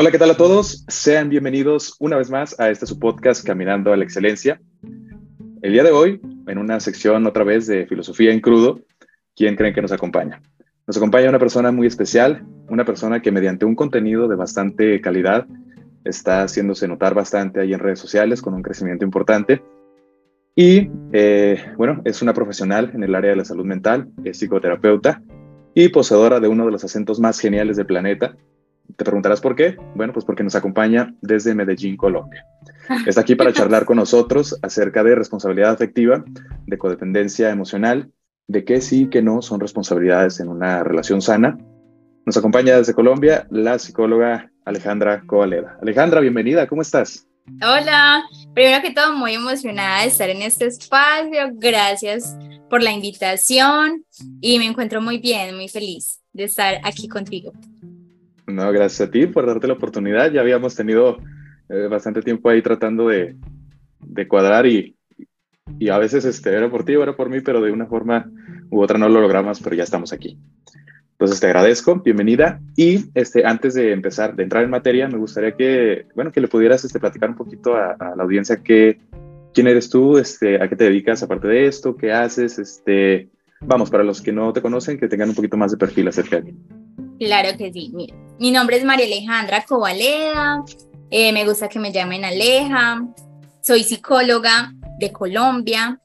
Hola, 0.00 0.10
¿qué 0.10 0.18
tal 0.18 0.30
a 0.30 0.36
todos? 0.38 0.86
Sean 0.88 1.28
bienvenidos 1.28 1.94
una 1.98 2.16
vez 2.16 2.30
más 2.30 2.58
a 2.58 2.70
este 2.70 2.86
su 2.86 2.98
podcast 2.98 3.46
Caminando 3.46 3.92
a 3.92 3.98
la 3.98 4.04
Excelencia. 4.04 4.58
El 5.60 5.74
día 5.74 5.84
de 5.84 5.90
hoy, 5.90 6.22
en 6.46 6.56
una 6.56 6.80
sección 6.80 7.26
otra 7.26 7.44
vez 7.44 7.66
de 7.66 7.84
filosofía 7.84 8.32
en 8.32 8.40
crudo, 8.40 8.80
¿quién 9.36 9.56
creen 9.56 9.74
que 9.74 9.82
nos 9.82 9.92
acompaña? 9.92 10.40
Nos 10.86 10.96
acompaña 10.96 11.28
una 11.28 11.38
persona 11.38 11.70
muy 11.70 11.86
especial, 11.86 12.46
una 12.70 12.86
persona 12.86 13.20
que 13.20 13.30
mediante 13.30 13.66
un 13.66 13.74
contenido 13.74 14.26
de 14.26 14.36
bastante 14.36 15.02
calidad 15.02 15.46
está 16.02 16.44
haciéndose 16.44 16.88
notar 16.88 17.12
bastante 17.12 17.60
ahí 17.60 17.74
en 17.74 17.80
redes 17.80 17.98
sociales 17.98 18.40
con 18.40 18.54
un 18.54 18.62
crecimiento 18.62 19.04
importante. 19.04 19.62
Y 20.56 20.88
eh, 21.12 21.62
bueno, 21.76 22.00
es 22.06 22.22
una 22.22 22.32
profesional 22.32 22.90
en 22.94 23.04
el 23.04 23.14
área 23.14 23.32
de 23.32 23.36
la 23.36 23.44
salud 23.44 23.66
mental, 23.66 24.08
es 24.24 24.38
psicoterapeuta 24.38 25.22
y 25.74 25.90
poseedora 25.90 26.40
de 26.40 26.48
uno 26.48 26.64
de 26.64 26.72
los 26.72 26.84
acentos 26.84 27.20
más 27.20 27.38
geniales 27.38 27.76
del 27.76 27.84
planeta. 27.84 28.34
Te 28.96 29.04
preguntarás 29.04 29.40
por 29.40 29.56
qué. 29.56 29.76
Bueno, 29.94 30.12
pues 30.12 30.24
porque 30.24 30.42
nos 30.42 30.54
acompaña 30.54 31.14
desde 31.20 31.54
Medellín, 31.54 31.96
Colombia. 31.96 32.46
Está 33.06 33.20
aquí 33.20 33.34
para 33.34 33.52
charlar 33.54 33.84
con 33.84 33.96
nosotros 33.96 34.58
acerca 34.62 35.02
de 35.04 35.14
responsabilidad 35.14 35.72
afectiva, 35.72 36.24
de 36.66 36.78
codependencia 36.78 37.50
emocional, 37.50 38.10
de 38.46 38.64
qué 38.64 38.80
sí 38.80 39.02
y 39.02 39.10
qué 39.10 39.22
no 39.22 39.42
son 39.42 39.60
responsabilidades 39.60 40.40
en 40.40 40.48
una 40.48 40.82
relación 40.82 41.22
sana. 41.22 41.58
Nos 42.26 42.36
acompaña 42.36 42.76
desde 42.76 42.94
Colombia 42.94 43.46
la 43.50 43.78
psicóloga 43.78 44.50
Alejandra 44.64 45.22
Covaleda. 45.26 45.78
Alejandra, 45.80 46.20
bienvenida, 46.20 46.66
¿cómo 46.66 46.82
estás? 46.82 47.26
Hola, 47.62 48.22
primero 48.54 48.82
que 48.82 48.92
todo 48.92 49.12
muy 49.14 49.34
emocionada 49.34 50.02
de 50.02 50.08
estar 50.08 50.30
en 50.30 50.42
este 50.42 50.66
espacio, 50.66 51.50
gracias 51.54 52.36
por 52.68 52.82
la 52.82 52.92
invitación 52.92 54.04
y 54.40 54.58
me 54.58 54.66
encuentro 54.66 55.00
muy 55.00 55.18
bien, 55.18 55.56
muy 55.56 55.68
feliz 55.68 56.20
de 56.32 56.44
estar 56.44 56.80
aquí 56.84 57.08
contigo. 57.08 57.52
No, 58.50 58.72
gracias 58.72 59.08
a 59.08 59.10
ti 59.10 59.26
por 59.26 59.46
darte 59.46 59.66
la 59.66 59.74
oportunidad, 59.74 60.30
ya 60.32 60.40
habíamos 60.40 60.74
tenido 60.74 61.18
eh, 61.68 61.86
bastante 61.88 62.22
tiempo 62.22 62.48
ahí 62.48 62.62
tratando 62.62 63.08
de, 63.08 63.36
de 64.00 64.28
cuadrar 64.28 64.66
y, 64.66 64.96
y, 65.78 65.88
a 65.88 65.98
veces 65.98 66.24
este, 66.24 66.52
era 66.52 66.70
por 66.70 66.84
ti, 66.84 66.94
era 66.94 67.16
por 67.16 67.30
mí, 67.30 67.40
pero 67.40 67.60
de 67.60 67.70
una 67.70 67.86
forma 67.86 68.30
u 68.70 68.80
otra 68.80 68.98
no 68.98 69.08
lo 69.08 69.20
logramos, 69.20 69.60
pero 69.60 69.76
ya 69.76 69.84
estamos 69.84 70.12
aquí. 70.12 70.38
Entonces 71.12 71.38
te 71.38 71.46
agradezco, 71.46 71.96
bienvenida. 71.96 72.60
Y 72.76 73.04
este, 73.14 73.44
antes 73.44 73.74
de 73.74 73.92
empezar, 73.92 74.34
de 74.34 74.42
entrar 74.42 74.64
en 74.64 74.70
materia, 74.70 75.06
me 75.06 75.18
gustaría 75.18 75.52
que, 75.52 76.06
bueno, 76.14 76.32
que 76.32 76.40
le 76.40 76.48
pudieras 76.48 76.82
este, 76.84 76.98
platicar 76.98 77.28
un 77.28 77.36
poquito 77.36 77.76
a, 77.76 77.94
la 78.16 78.22
audiencia 78.22 78.62
que, 78.62 78.98
quién 79.52 79.66
eres 79.66 79.90
tú, 79.90 80.16
este, 80.16 80.62
a 80.62 80.68
qué 80.68 80.76
te 80.76 80.84
dedicas 80.84 81.22
aparte 81.22 81.46
de 81.46 81.66
esto, 81.66 81.94
qué 81.94 82.10
haces, 82.10 82.58
este, 82.58 83.28
vamos, 83.60 83.90
para 83.90 84.02
los 84.02 84.22
que 84.22 84.32
no 84.32 84.52
te 84.54 84.62
conocen, 84.62 84.98
que 84.98 85.08
tengan 85.08 85.28
un 85.28 85.34
poquito 85.34 85.58
más 85.58 85.72
de 85.72 85.76
perfil 85.76 86.08
acerca 86.08 86.36
de 86.36 86.52
mí. 86.52 86.58
Claro 87.18 87.50
que 87.58 87.70
sí. 87.70 87.92
Mira, 87.94 88.14
mi 88.40 88.50
nombre 88.50 88.78
es 88.78 88.84
María 88.84 89.04
Alejandra 89.04 89.66
Covaleda, 89.66 90.64
eh, 91.10 91.30
me 91.30 91.44
gusta 91.44 91.68
que 91.68 91.78
me 91.78 91.92
llamen 91.92 92.24
Aleja, 92.24 93.06
soy 93.60 93.84
psicóloga 93.84 94.72
de 94.98 95.12
Colombia, 95.12 96.00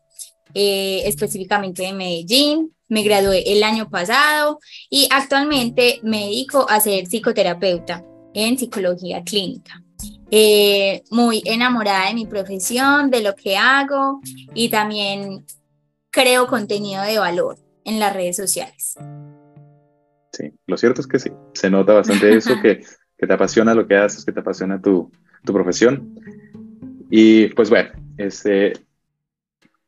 eh, 0.53 1.03
específicamente 1.05 1.83
de 1.83 1.93
Medellín. 1.93 2.75
Me 2.89 3.03
gradué 3.03 3.43
el 3.51 3.63
año 3.63 3.89
pasado 3.89 4.59
y 4.89 5.07
actualmente 5.11 6.01
me 6.03 6.25
dedico 6.25 6.69
a 6.69 6.81
ser 6.81 7.07
psicoterapeuta 7.07 8.03
en 8.33 8.59
psicología 8.59 9.23
clínica. 9.23 9.81
Eh, 10.29 11.03
muy 11.11 11.41
enamorada 11.45 12.09
de 12.09 12.15
mi 12.15 12.25
profesión, 12.25 13.09
de 13.11 13.21
lo 13.21 13.33
que 13.35 13.55
hago 13.55 14.19
y 14.53 14.67
también 14.67 15.45
creo 16.11 16.47
contenido 16.47 17.01
de 17.01 17.17
valor 17.17 17.57
en 17.85 17.99
las 17.99 18.13
redes 18.13 18.35
sociales. 18.35 18.97
Sí, 20.35 20.51
lo 20.67 20.77
cierto 20.77 21.01
es 21.01 21.07
que 21.07 21.19
sí, 21.19 21.31
se 21.53 21.69
nota 21.69 21.93
bastante 21.93 22.35
eso, 22.35 22.55
que, 22.61 22.81
que 23.17 23.27
te 23.27 23.33
apasiona 23.33 23.73
lo 23.73 23.87
que 23.87 23.95
haces, 23.95 24.25
que 24.25 24.31
te 24.31 24.41
apasiona 24.41 24.81
tu, 24.81 25.11
tu 25.45 25.53
profesión. 25.53 26.19
Y 27.09 27.47
pues 27.49 27.69
bueno, 27.69 27.91
este, 28.17 28.73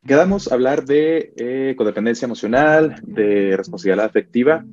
Quedamos 0.07 0.49
a 0.49 0.55
hablar 0.55 0.85
de 0.85 1.33
eh, 1.35 1.75
codependencia 1.77 2.25
emocional, 2.25 2.95
de 3.03 3.57
responsabilidad 3.57 4.05
afectiva. 4.05 4.63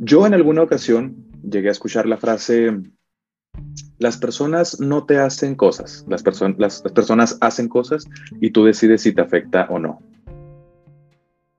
Yo 0.00 0.26
en 0.26 0.34
alguna 0.34 0.62
ocasión 0.62 1.14
llegué 1.48 1.68
a 1.68 1.70
escuchar 1.72 2.06
la 2.06 2.16
frase, 2.16 2.76
las 3.98 4.16
personas 4.16 4.80
no 4.80 5.06
te 5.06 5.18
hacen 5.18 5.54
cosas, 5.54 6.04
las, 6.08 6.24
las, 6.58 6.82
personas 6.82 7.38
hacen 7.40 7.68
cosas 7.68 8.06
y 8.40 8.50
tú 8.50 8.64
decides 8.64 9.02
si 9.02 9.12
te 9.12 9.20
afecta 9.20 9.68
o 9.70 9.78
no. 9.78 10.00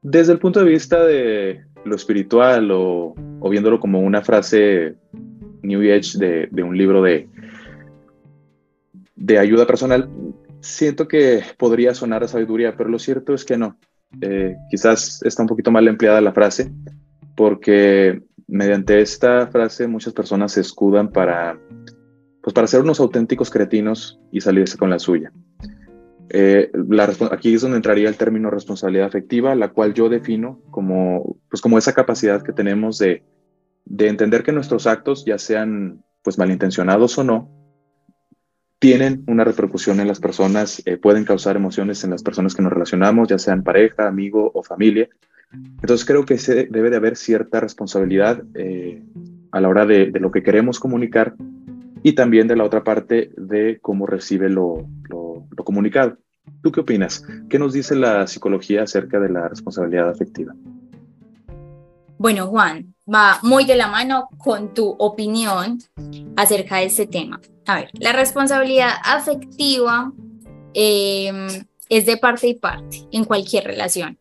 Desde 0.02 0.34
el 0.34 0.40
punto 0.40 0.60
de 0.60 0.70
vista 0.70 1.02
de 1.06 1.64
lo 1.86 1.96
espiritual 1.96 2.70
o, 2.72 3.16
viéndolo 3.50 3.80
como 3.80 4.00
una 4.00 4.22
frase 4.22 4.96
New 5.62 5.82
Age 5.82 6.50
de, 6.52 6.64
un 6.64 6.78
libro 6.78 7.02
de, 7.02 7.30
de 9.16 9.40
ayuda 9.40 9.66
personal, 9.66 10.10
siento 10.60 11.08
que 11.08 11.44
podría 11.58 11.94
sonar 11.94 12.24
a 12.24 12.28
sabiduría, 12.28 12.76
pero 12.76 12.90
lo 12.90 13.00
cierto 13.00 13.34
es 13.34 13.46
que 13.46 13.58
no. 13.58 13.78
Eh, 14.22 14.56
quizás 14.70 15.22
está 15.24 15.44
un 15.44 15.48
poquito 15.48 15.72
mal 15.72 15.88
empleada 15.88 16.22
la 16.22 16.34
frase, 16.34 16.72
porque 17.36 18.22
mediante 18.48 19.02
esta 19.02 19.48
frase 19.48 19.88
muchas 19.88 20.14
personas 20.14 20.54
se 20.54 20.62
escudan 20.62 21.10
para, 21.10 21.60
pues 22.42 22.54
para 22.54 22.68
ser 22.68 22.82
unos 22.82 23.00
auténticos 23.00 23.50
cretinos 23.50 24.20
y 24.32 24.42
salirse 24.42 24.78
con 24.78 24.90
la 24.90 25.00
suya. 25.00 25.32
Eh, 26.30 26.72
aquí 27.32 27.54
es 27.54 27.62
donde 27.62 27.78
entraría 27.78 28.10
el 28.10 28.18
término 28.18 28.50
responsabilidad 28.50 29.08
afectiva, 29.08 29.56
la 29.56 29.70
cual 29.70 29.94
yo 29.94 30.10
defino 30.10 30.62
como, 30.72 31.38
pues 31.50 31.62
como 31.62 31.78
esa 31.78 31.94
capacidad 31.94 32.42
que 32.42 32.54
tenemos 32.54 32.98
de, 32.98 33.24
de 33.86 34.08
entender 34.08 34.44
que 34.44 34.52
nuestros 34.52 34.88
actos, 34.88 35.26
ya 35.26 35.38
sean 35.38 36.04
pues 36.24 36.38
malintencionados 36.38 37.18
o 37.20 37.24
no, 37.24 37.50
tienen 38.80 39.24
una 39.28 39.44
repercusión 39.44 40.00
en 40.00 40.08
las 40.08 40.20
personas, 40.20 40.82
eh, 40.86 40.98
pueden 40.98 41.26
causar 41.26 41.56
emociones 41.56 42.04
en 42.04 42.10
las 42.10 42.24
personas 42.24 42.56
que 42.56 42.62
nos 42.62 42.74
relacionamos, 42.74 43.28
ya 43.28 43.40
sean 43.40 43.64
pareja, 43.64 44.08
amigo 44.08 44.52
o 44.54 44.64
familia. 44.64 45.10
Entonces 45.52 46.06
creo 46.06 46.26
que 46.26 46.38
se 46.38 46.66
debe 46.66 46.90
de 46.90 46.98
haber 46.98 47.16
cierta 47.16 47.60
responsabilidad 47.60 48.44
eh, 48.56 49.02
a 49.52 49.62
la 49.62 49.70
hora 49.70 49.86
de, 49.86 50.12
lo 50.20 50.32
que 50.32 50.44
queremos 50.44 50.80
comunicar 50.80 51.36
y 52.04 52.14
también 52.14 52.48
de 52.48 52.56
la 52.56 52.64
otra 52.64 52.84
parte 52.84 53.32
de 53.38 53.80
cómo 53.82 54.06
recibe 54.06 54.50
lo, 54.50 54.86
lo, 55.10 55.25
lo 55.56 55.64
comunicado. 55.64 56.18
¿Tú 56.62 56.72
qué 56.72 56.82
opinas? 56.82 57.24
¿Qué 57.50 57.60
nos 57.60 57.74
dice 57.74 57.96
la 57.96 58.28
psicología 58.28 58.84
acerca 58.84 59.20
de 59.20 59.30
la 59.30 59.48
responsabilidad 59.48 60.10
afectiva? 60.10 60.54
Bueno, 62.18 62.48
Juan, 62.48 62.96
va 63.12 63.40
muy 63.44 63.66
de 63.66 63.76
la 63.76 63.88
mano 63.88 64.30
con 64.38 64.74
tu 64.74 64.90
opinión 64.90 65.80
acerca 66.36 66.78
de 66.78 66.86
este 66.86 67.08
tema. 67.08 67.42
A 67.66 67.76
ver, 67.76 67.90
la 68.00 68.14
responsabilidad 68.14 68.92
afectiva 69.04 70.12
em, 70.74 71.48
es 71.90 72.06
de 72.06 72.18
parte 72.18 72.48
y 72.48 72.54
parte 72.56 73.08
en 73.12 73.26
cualquier 73.26 73.66
relación. 73.66 74.18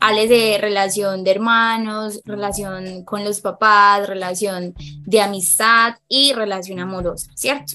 Hables 0.00 0.28
de 0.28 0.58
relación 0.60 1.24
de 1.24 1.30
hermanos, 1.32 2.20
relación 2.24 3.04
con 3.04 3.24
los 3.24 3.40
papás, 3.40 4.08
relación 4.08 4.74
de 5.04 5.20
amistad 5.20 5.94
y 6.06 6.32
relación 6.34 6.78
amorosa, 6.78 7.30
¿cierto? 7.34 7.74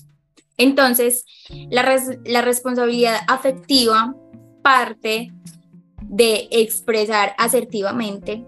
Entonces, 0.58 1.26
la, 1.70 2.02
la 2.26 2.42
responsabilidad 2.42 3.22
afectiva 3.28 4.16
parte 4.62 5.32
de 6.02 6.48
expresar 6.52 7.34
asertivamente 7.38 8.46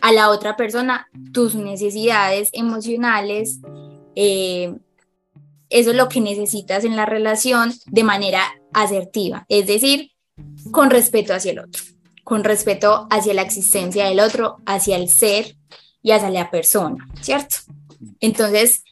a 0.00 0.12
la 0.12 0.30
otra 0.30 0.56
persona 0.56 1.08
tus 1.32 1.54
necesidades 1.54 2.50
emocionales, 2.52 3.60
eh, 4.14 4.74
eso 5.68 5.90
es 5.90 5.96
lo 5.96 6.08
que 6.08 6.20
necesitas 6.20 6.84
en 6.84 6.96
la 6.96 7.06
relación 7.06 7.72
de 7.86 8.04
manera 8.04 8.42
asertiva, 8.72 9.46
es 9.48 9.66
decir, 9.66 10.12
con 10.70 10.90
respeto 10.90 11.34
hacia 11.34 11.52
el 11.52 11.60
otro, 11.60 11.82
con 12.24 12.44
respeto 12.44 13.06
hacia 13.10 13.34
la 13.34 13.42
existencia 13.42 14.06
del 14.06 14.20
otro, 14.20 14.58
hacia 14.66 14.96
el 14.96 15.08
ser 15.08 15.56
y 16.02 16.12
hacia 16.12 16.30
la 16.30 16.50
persona, 16.50 17.08
¿cierto? 17.20 17.56
Entonces, 18.20 18.84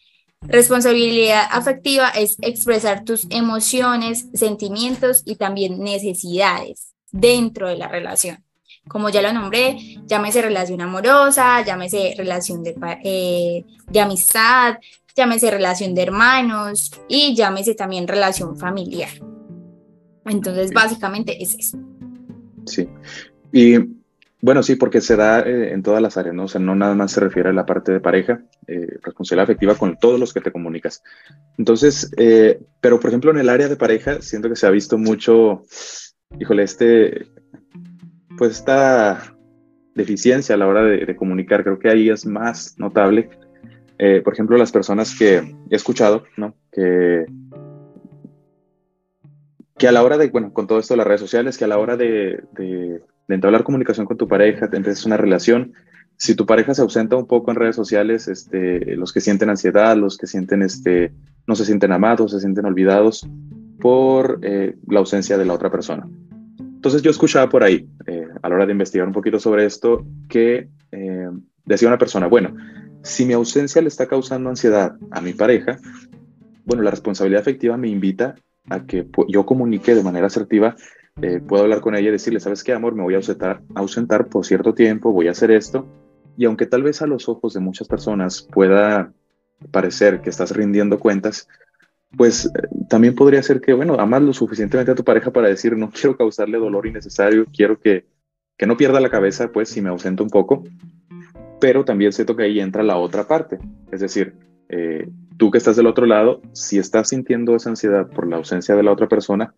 responsabilidad 0.47 1.45
afectiva 1.51 2.09
es 2.11 2.37
expresar 2.43 3.05
tus 3.05 3.27
emociones, 3.31 4.27
sentimientos 4.35 5.23
y 5.25 5.37
también 5.37 5.81
necesidades 5.81 6.95
dentro 7.11 7.69
de 7.69 7.77
la 7.77 7.89
relación. 7.89 8.45
Como 8.89 9.09
ya 9.09 9.23
lo 9.23 9.33
nombré, 9.33 9.79
llámese 10.07 10.43
relación 10.43 10.81
amorosa, 10.81 11.65
llámese 11.65 12.15
relación 12.19 12.63
de, 12.63 12.75
eh, 13.03 13.65
de 13.91 14.01
amistad, 14.01 14.77
llámese 15.17 15.51
relación 15.51 15.95
de 15.95 16.03
hermanos 16.03 16.91
y 17.09 17.35
llámese 17.35 17.75
también 17.75 18.07
relación 18.07 18.59
familiar. 18.59 19.11
Entonces, 20.27 20.73
básicamente 20.73 21.43
es 21.43 21.55
eso. 21.55 21.79
Sí. 22.67 22.89
Y 23.53 23.79
bueno, 24.45 24.63
sí, 24.63 24.77
porque 24.77 25.01
se 25.01 25.17
da 25.17 25.41
eh, 25.41 25.73
en 25.73 25.83
todas 25.83 26.03
las 26.03 26.19
áreas, 26.19 26.35
¿no? 26.35 26.45
O 26.45 26.49
sea, 26.49 26.61
no 26.61 26.75
nada 26.75 26.95
más 26.95 27.13
se 27.13 27.21
refiere 27.21 27.49
a 27.49 27.55
la 27.55 27.65
parte 27.65 27.93
de 27.93 28.01
pareja, 28.01 28.43
eh, 28.67 28.99
responsabilidad 29.03 29.45
afectiva 29.45 29.75
con 29.75 29.97
todos 29.97 30.21
los 30.21 30.35
que 30.35 30.43
te 30.43 30.53
comunicas. 30.53 31.03
Entonces, 31.57 32.13
eh, 32.19 32.61
pero 32.79 33.01
por 33.01 33.09
ejemplo, 33.09 33.31
en 33.31 33.39
el 33.39 33.49
área 33.49 33.69
de 33.69 33.77
pareja, 33.77 34.21
siento 34.21 34.51
que 34.51 34.57
se 34.57 34.67
ha 34.67 34.71
visto 34.71 34.99
mucho, 34.99 35.63
híjole, 36.39 36.63
este, 36.63 37.27
pues 38.37 38.51
esta 38.51 39.35
deficiencia 39.95 40.57
a 40.57 40.59
la 40.59 40.67
hora 40.67 40.83
de, 40.83 41.17
comunicar, 41.17 41.63
creo 41.63 41.79
que 41.79 41.89
ahí 41.89 42.11
es 42.11 42.27
más 42.27 42.75
notable 42.79 43.31
Eh, 43.97 44.21
por 44.23 44.35
ejemplo, 44.35 44.59
las 44.59 44.73
personas 44.73 45.17
que 45.19 45.39
he 45.71 45.75
escuchado, 45.75 46.25
¿no? 46.37 46.55
Que, 46.71 47.25
que 49.79 49.89
a 49.89 49.93
la 49.93 50.03
hora 50.03 50.19
de, 50.19 50.29
bueno, 50.29 50.53
con 50.53 50.67
todo 50.67 50.81
esto 50.81 50.93
de 50.93 50.99
las 50.99 51.07
redes 51.07 51.21
sociales, 51.23 51.57
que 51.57 51.65
a 51.65 51.69
la 51.69 51.79
hora 51.79 51.97
de, 51.97 52.43
de, 52.53 53.01
de 53.29 53.35
entablar 53.35 53.65
comunicación 53.65 54.07
con 54.07 54.17
tu 54.17 54.29
pareja, 54.29 54.69
empiezas 54.73 55.07
una 55.07 55.17
relación, 55.17 55.73
si 56.17 56.35
tu 56.35 56.47
pareja 56.47 56.75
se 56.75 56.83
ausenta 56.83 57.17
un 57.17 57.27
poco 57.27 57.51
en 57.51 57.57
redes 57.57 57.77
sociales, 57.77 58.29
este, 58.29 58.97
los 58.97 59.13
que 59.13 59.21
sienten 59.21 59.51
ansiedad, 59.51 59.97
los 59.97 60.17
que 60.17 60.27
sienten, 60.27 60.63
este, 60.63 61.13
no 61.47 61.57
se 61.57 61.65
sienten 61.65 61.93
amados, 61.93 62.33
se 62.33 62.41
sienten 62.41 62.67
olvidados 62.67 63.27
por 63.81 64.39
eh, 64.43 64.77
la 64.87 65.01
ausencia 65.01 65.37
de 65.37 65.45
la 65.45 65.55
otra 65.55 65.71
persona. 65.71 66.09
Entonces 66.59 67.03
yo 67.03 67.11
escuchaba 67.11 67.49
por 67.49 67.65
ahí, 67.65 67.89
eh, 68.07 68.29
a 68.43 68.49
la 68.49 68.55
hora 68.55 68.67
de 68.67 68.73
investigar 68.73 69.07
un 69.07 69.13
poquito 69.13 69.41
sobre 69.41 69.65
esto, 69.65 70.07
que 70.29 70.69
eh, 70.93 71.29
decía 71.65 71.89
una 71.89 71.99
persona, 71.99 72.27
bueno, 72.27 72.55
si 73.03 73.27
mi 73.27 73.33
ausencia 73.33 73.83
le 73.83 73.89
está 73.89 74.07
causando 74.07 74.49
ansiedad 74.49 74.97
a 75.11 75.21
mi 75.21 75.33
pareja, 75.33 75.79
bueno, 76.65 76.83
la 76.83 76.91
responsabilidad 76.91 77.43
afectiva 77.43 77.77
me 77.77 77.89
invita 77.89 78.37
a 78.71 78.87
que 78.87 79.07
yo 79.29 79.45
comunique 79.45 79.95
de 79.95 80.03
manera 80.03 80.27
asertiva, 80.27 80.77
puedo 81.47 81.63
hablar 81.63 81.81
con 81.81 81.95
ella 81.95 82.09
y 82.09 82.13
decirle, 82.13 82.41
¿sabes 82.41 82.65
qué, 82.65 82.73
amor? 82.73 82.95
Me 82.95 83.03
voy 83.03 83.15
a 83.15 83.19
ausentar, 83.19 83.63
ausentar 83.75 84.27
por 84.27 84.45
cierto 84.45 84.75
tiempo, 84.75 85.13
voy 85.13 85.29
a 85.29 85.33
hacer 85.33 85.51
esto, 85.51 85.87
y 86.37 86.45
aunque 86.45 86.67
tal 86.67 86.83
vez 86.83 87.03
a 87.03 87.07
los 87.07 87.29
ojos 87.29 87.55
de 87.55 87.61
muchas 87.61 87.89
personas 87.89 88.43
pueda 88.43 89.13
parecer 89.71 90.21
que 90.21 90.31
estás 90.31 90.51
rindiendo 90.51 90.99
cuentas, 90.99 91.49
pues 92.17 92.47
eh, 92.47 92.69
también 92.89 93.15
podría 93.15 93.43
ser 93.43 93.61
que, 93.61 93.73
bueno, 93.73 93.95
amas 93.99 94.23
lo 94.23 94.33
suficientemente 94.33 94.93
a 94.93 94.95
tu 94.95 95.05
pareja 95.05 95.33
para 95.33 95.49
decir, 95.49 95.77
no 95.77 95.91
quiero 95.91 96.17
causarle 96.17 96.59
dolor 96.59 96.87
innecesario, 96.87 97.47
quiero 97.55 97.79
que, 97.79 98.07
que 98.57 98.67
no 98.67 98.77
pierda 98.77 99.01
la 99.01 99.11
cabeza, 99.11 99.51
pues 99.53 99.69
si 99.69 99.81
me 99.81 99.91
ausento 99.91 100.23
un 100.23 100.31
poco, 100.31 100.65
pero 101.61 101.85
también 101.85 102.13
siento 102.13 102.37
que 102.37 102.45
ahí 102.45 102.61
entra 102.61 102.83
la 102.83 102.97
otra 102.97 103.27
parte, 103.27 103.59
es 103.91 104.01
decir, 104.01 104.35
eh, 104.69 105.09
tú 105.37 105.51
que 105.51 105.59
estás 105.59 105.77
del 105.77 105.87
otro 105.87 106.07
lado, 106.07 106.41
si 106.53 106.79
estás 106.79 107.09
sintiendo 107.09 107.55
esa 107.55 107.71
ansiedad 107.71 108.09
por 108.09 108.27
la 108.29 108.37
ausencia 108.37 108.75
de 108.75 108.83
la 108.83 108.93
otra 108.93 109.09
persona, 109.09 109.55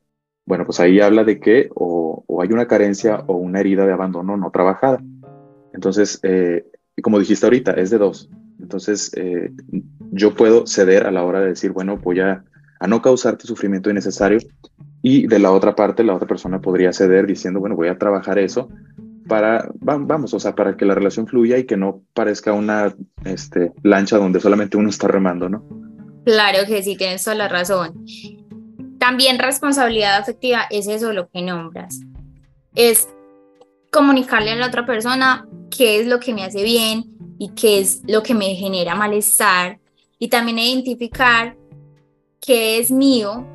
bueno, 0.47 0.65
pues 0.65 0.81
ahí 0.81 1.01
habla 1.01 1.25
de 1.25 1.41
que 1.41 1.69
o, 1.75 2.25
o 2.27 2.43
hay 2.43 2.53
una 2.53 2.67
carencia 2.67 3.25
o 3.27 3.35
una 3.35 3.61
herida 3.61 3.85
de 3.85 3.93
abandono 3.93 4.37
no 4.37 4.51
trabajada. 4.51 5.03
Entonces, 5.75 6.21
eh, 6.23 6.65
como 7.03 7.19
dijiste 7.19 7.45
ahorita, 7.45 7.73
es 7.73 7.91
de 7.91 7.99
dos. 7.99 8.31
Entonces, 8.61 9.13
eh, 9.17 9.51
yo 10.11 10.35
puedo 10.35 10.67
ceder 10.67 11.07
a 11.07 11.11
la 11.11 11.25
hora 11.25 11.41
de 11.41 11.49
decir, 11.49 11.73
bueno, 11.73 11.99
voy 11.99 12.21
a, 12.21 12.45
no 12.87 13.03
causarte 13.03 13.47
sufrimiento 13.47 13.91
innecesario. 13.91 14.39
Y 15.03 15.27
de 15.27 15.39
la 15.39 15.53
otra 15.53 15.75
parte, 15.75 16.05
la 16.05 16.15
otra 16.15 16.27
persona 16.27 16.61
podría 16.61 16.93
ceder 16.93 17.27
diciendo, 17.27 17.61
bueno, 17.61 17.77
voy 17.77 17.89
a 17.89 17.99
trabajar 17.99 18.39
eso 18.39 18.69
para, 19.29 19.69
vamos, 19.81 20.33
o 20.35 20.41
sea, 20.41 20.55
para 20.55 20.77
que 20.77 20.85
la 20.85 20.95
relación 20.95 21.27
fluya 21.27 21.59
y 21.59 21.65
que 21.65 21.77
no 21.77 22.03
parezca 22.15 22.53
una 22.53 22.95
este, 23.25 23.73
lancha 23.83 24.19
donde 24.19 24.41
solamente 24.41 24.77
uno 24.77 24.89
está 24.89 25.09
remando, 25.09 25.49
¿no? 25.49 25.65
Claro 26.25 26.67
que 26.67 26.83
sí, 26.83 26.97
tienes 26.97 27.25
toda 27.25 27.37
la 27.37 27.49
razón. 27.49 28.05
También 29.07 29.39
responsabilidad 29.39 30.17
afectiva 30.17 30.67
es 30.71 30.89
eso 30.89 31.13
lo 31.13 31.29
que 31.29 31.43
nombras. 31.43 32.01
Es 32.75 33.09
comunicarle 33.93 34.51
a 34.51 34.57
la 34.57 34.67
otra 34.67 34.85
persona 34.85 35.47
qué 35.71 36.01
es 36.01 36.07
lo 36.07 36.21
que 36.21 36.35
me 36.35 36.45
hace 36.45 36.63
bien, 36.63 37.17
y 37.39 37.51
qué 37.51 37.81
es 37.81 38.03
lo 38.07 38.23
que 38.23 38.35
me 38.35 38.55
genera 38.55 38.95
malestar 38.95 39.79
y 40.19 40.29
también 40.29 40.59
identificar 40.59 41.57
qué 42.41 42.79
es 42.79 42.91
mío, 42.91 43.47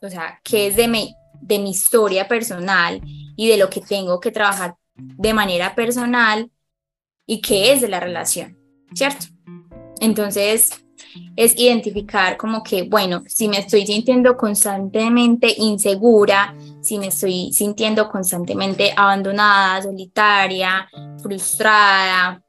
o 0.00 0.08
sea, 0.08 0.40
qué 0.42 0.68
es 0.68 0.76
de 0.76 0.88
mi, 0.88 1.14
de 1.40 1.58
mi 1.58 1.70
historia 1.70 2.26
personal 2.26 3.00
y 3.36 3.48
de 3.48 3.56
lo 3.56 3.70
que 3.70 3.80
tengo 3.80 4.20
que 4.20 4.32
trabajar 4.32 4.74
de 4.94 5.34
manera 5.34 5.74
personal 5.74 6.50
y 7.26 7.40
qué 7.40 7.72
es 7.72 7.80
de 7.80 7.88
la 7.88 8.00
relación, 8.00 8.58
¿cierto? 8.94 9.26
Entonces, 10.00 10.84
es 11.36 11.58
identificar 11.58 12.36
como 12.36 12.62
que, 12.62 12.82
bueno, 12.82 13.22
si 13.26 13.48
me 13.48 13.58
estoy 13.58 13.86
sintiendo 13.86 14.36
constantemente 14.36 15.54
insegura, 15.58 16.54
si 16.80 16.98
me 16.98 17.08
estoy 17.08 17.52
sintiendo 17.52 18.08
constantemente 18.08 18.92
abandonada, 18.96 19.82
solitaria, 19.82 20.88
frustrada, 21.22 22.42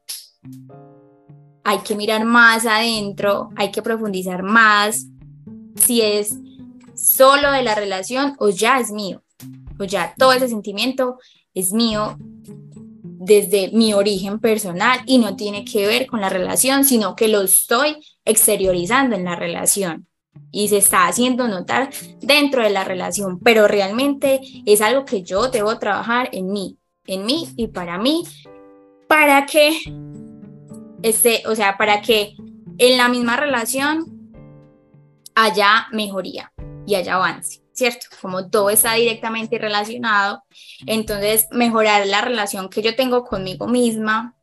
hay 1.64 1.78
que 1.78 1.94
mirar 1.94 2.24
más 2.24 2.66
adentro, 2.66 3.50
hay 3.56 3.70
que 3.70 3.82
profundizar 3.82 4.42
más 4.42 5.06
si 5.76 6.00
es 6.02 6.34
solo 6.94 7.50
de 7.52 7.62
la 7.62 7.74
relación 7.74 8.34
o 8.38 8.48
ya 8.48 8.78
es 8.78 8.90
mío, 8.90 9.22
o 9.78 9.84
ya 9.84 10.14
todo 10.18 10.32
ese 10.32 10.48
sentimiento 10.48 11.18
es 11.54 11.72
mío 11.72 12.16
desde 13.24 13.70
mi 13.72 13.94
origen 13.94 14.40
personal 14.40 15.00
y 15.06 15.18
no 15.18 15.36
tiene 15.36 15.64
que 15.64 15.86
ver 15.86 16.06
con 16.06 16.20
la 16.20 16.28
relación, 16.28 16.84
sino 16.84 17.14
que 17.14 17.28
lo 17.28 17.42
estoy 17.42 17.96
exteriorizando 18.24 19.14
en 19.14 19.24
la 19.24 19.36
relación 19.36 20.06
y 20.50 20.68
se 20.68 20.78
está 20.78 21.06
haciendo 21.06 21.46
notar 21.46 21.90
dentro 22.20 22.62
de 22.62 22.70
la 22.70 22.84
relación, 22.84 23.38
pero 23.40 23.68
realmente 23.68 24.40
es 24.66 24.80
algo 24.80 25.04
que 25.04 25.22
yo 25.22 25.48
debo 25.48 25.78
trabajar 25.78 26.30
en 26.32 26.50
mí, 26.52 26.78
en 27.06 27.24
mí 27.24 27.48
y 27.56 27.68
para 27.68 27.98
mí, 27.98 28.24
para 29.08 29.46
que 29.46 29.78
este, 31.02 31.42
o 31.46 31.54
sea, 31.54 31.76
para 31.76 32.00
que 32.00 32.34
en 32.78 32.96
la 32.96 33.08
misma 33.08 33.36
relación 33.36 34.32
haya 35.34 35.86
mejoría 35.92 36.52
y 36.86 36.94
haya 36.94 37.16
avance. 37.16 37.61
¿Cierto? 37.72 38.06
Como 38.20 38.48
todo 38.48 38.70
está 38.70 38.94
directamente 38.94 39.58
relacionado, 39.58 40.42
entonces 40.86 41.48
mejorar 41.50 42.06
la 42.06 42.20
relación 42.20 42.68
que 42.68 42.82
yo 42.82 42.94
tengo 42.94 43.24
conmigo 43.24 43.66
misma, 43.66 44.36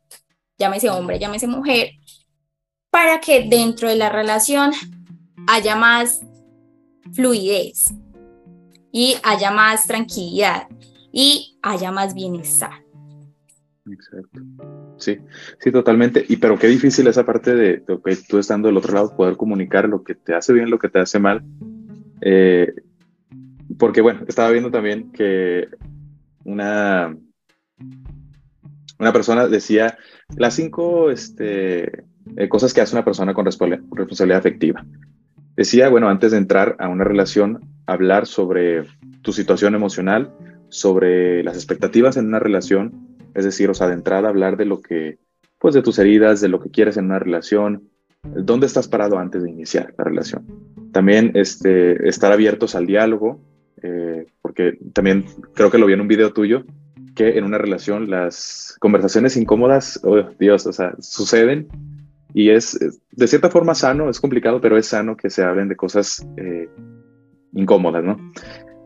llámese 0.58 0.90
hombre, 0.90 1.18
llámese 1.18 1.46
mujer, 1.46 1.92
para 2.90 3.20
que 3.20 3.46
dentro 3.48 3.88
de 3.88 3.96
la 3.96 4.08
relación 4.08 4.72
haya 5.46 5.76
más 5.76 6.20
fluidez 7.12 7.94
y 8.92 9.16
haya 9.22 9.50
más 9.50 9.86
tranquilidad 9.86 10.68
y 11.12 11.58
haya 11.62 11.90
más 11.90 12.14
bienestar. 12.14 12.84
Exacto. 13.90 14.40
Sí, 14.98 15.18
sí, 15.58 15.72
totalmente. 15.72 16.24
Y 16.28 16.36
pero 16.36 16.58
qué 16.58 16.68
difícil 16.68 17.06
esa 17.06 17.24
parte 17.24 17.54
de, 17.54 17.82
que 18.04 18.16
tú 18.28 18.38
estando 18.38 18.68
del 18.68 18.76
otro 18.76 18.92
lado 18.92 19.16
poder 19.16 19.36
comunicar 19.36 19.88
lo 19.88 20.04
que 20.04 20.14
te 20.14 20.34
hace 20.34 20.52
bien, 20.52 20.70
lo 20.70 20.78
que 20.78 20.88
te 20.88 20.98
hace 20.98 21.18
mal. 21.18 21.42
Eh, 22.20 22.72
porque 23.78 24.00
bueno, 24.00 24.24
estaba 24.28 24.50
viendo 24.50 24.70
también 24.70 25.12
que 25.12 25.68
una, 26.44 27.16
una 28.98 29.12
persona 29.12 29.46
decía 29.46 29.98
las 30.36 30.54
cinco 30.54 31.10
este, 31.10 32.04
eh, 32.36 32.48
cosas 32.48 32.72
que 32.72 32.80
hace 32.80 32.94
una 32.94 33.04
persona 33.04 33.34
con 33.34 33.44
responsabilidad 33.44 34.38
afectiva. 34.38 34.84
Decía, 35.56 35.88
bueno, 35.88 36.08
antes 36.08 36.32
de 36.32 36.38
entrar 36.38 36.76
a 36.78 36.88
una 36.88 37.04
relación, 37.04 37.60
hablar 37.86 38.26
sobre 38.26 38.84
tu 39.22 39.32
situación 39.32 39.74
emocional, 39.74 40.32
sobre 40.68 41.42
las 41.42 41.56
expectativas 41.56 42.16
en 42.16 42.26
una 42.26 42.38
relación, 42.38 43.16
es 43.34 43.44
decir, 43.44 43.68
o 43.68 43.74
sea, 43.74 43.88
de 43.88 43.94
entrada 43.94 44.28
hablar 44.28 44.56
de 44.56 44.64
lo 44.64 44.80
que, 44.80 45.18
pues 45.58 45.74
de 45.74 45.82
tus 45.82 45.98
heridas, 45.98 46.40
de 46.40 46.48
lo 46.48 46.60
que 46.60 46.70
quieres 46.70 46.96
en 46.96 47.06
una 47.06 47.18
relación, 47.18 47.90
dónde 48.22 48.66
estás 48.66 48.88
parado 48.88 49.18
antes 49.18 49.42
de 49.42 49.50
iniciar 49.50 49.94
la 49.98 50.04
relación. 50.04 50.46
También 50.92 51.32
este, 51.34 52.08
estar 52.08 52.32
abiertos 52.32 52.74
al 52.74 52.86
diálogo, 52.86 53.40
eh, 53.82 54.26
porque 54.42 54.78
también 54.92 55.24
creo 55.54 55.70
que 55.70 55.78
lo 55.78 55.86
vi 55.86 55.94
en 55.94 56.00
un 56.00 56.08
video 56.08 56.32
tuyo, 56.32 56.64
que 57.14 57.38
en 57.38 57.44
una 57.44 57.58
relación 57.58 58.10
las 58.10 58.76
conversaciones 58.80 59.36
incómodas, 59.36 60.00
oh 60.04 60.22
Dios, 60.38 60.66
o 60.66 60.72
sea, 60.72 60.94
suceden 61.00 61.68
y 62.32 62.50
es 62.50 62.78
de 63.10 63.26
cierta 63.26 63.50
forma 63.50 63.74
sano, 63.74 64.08
es 64.08 64.20
complicado, 64.20 64.60
pero 64.60 64.76
es 64.76 64.86
sano 64.86 65.16
que 65.16 65.30
se 65.30 65.42
hablen 65.42 65.68
de 65.68 65.76
cosas 65.76 66.26
eh, 66.36 66.68
incómodas, 67.52 68.04
¿no? 68.04 68.16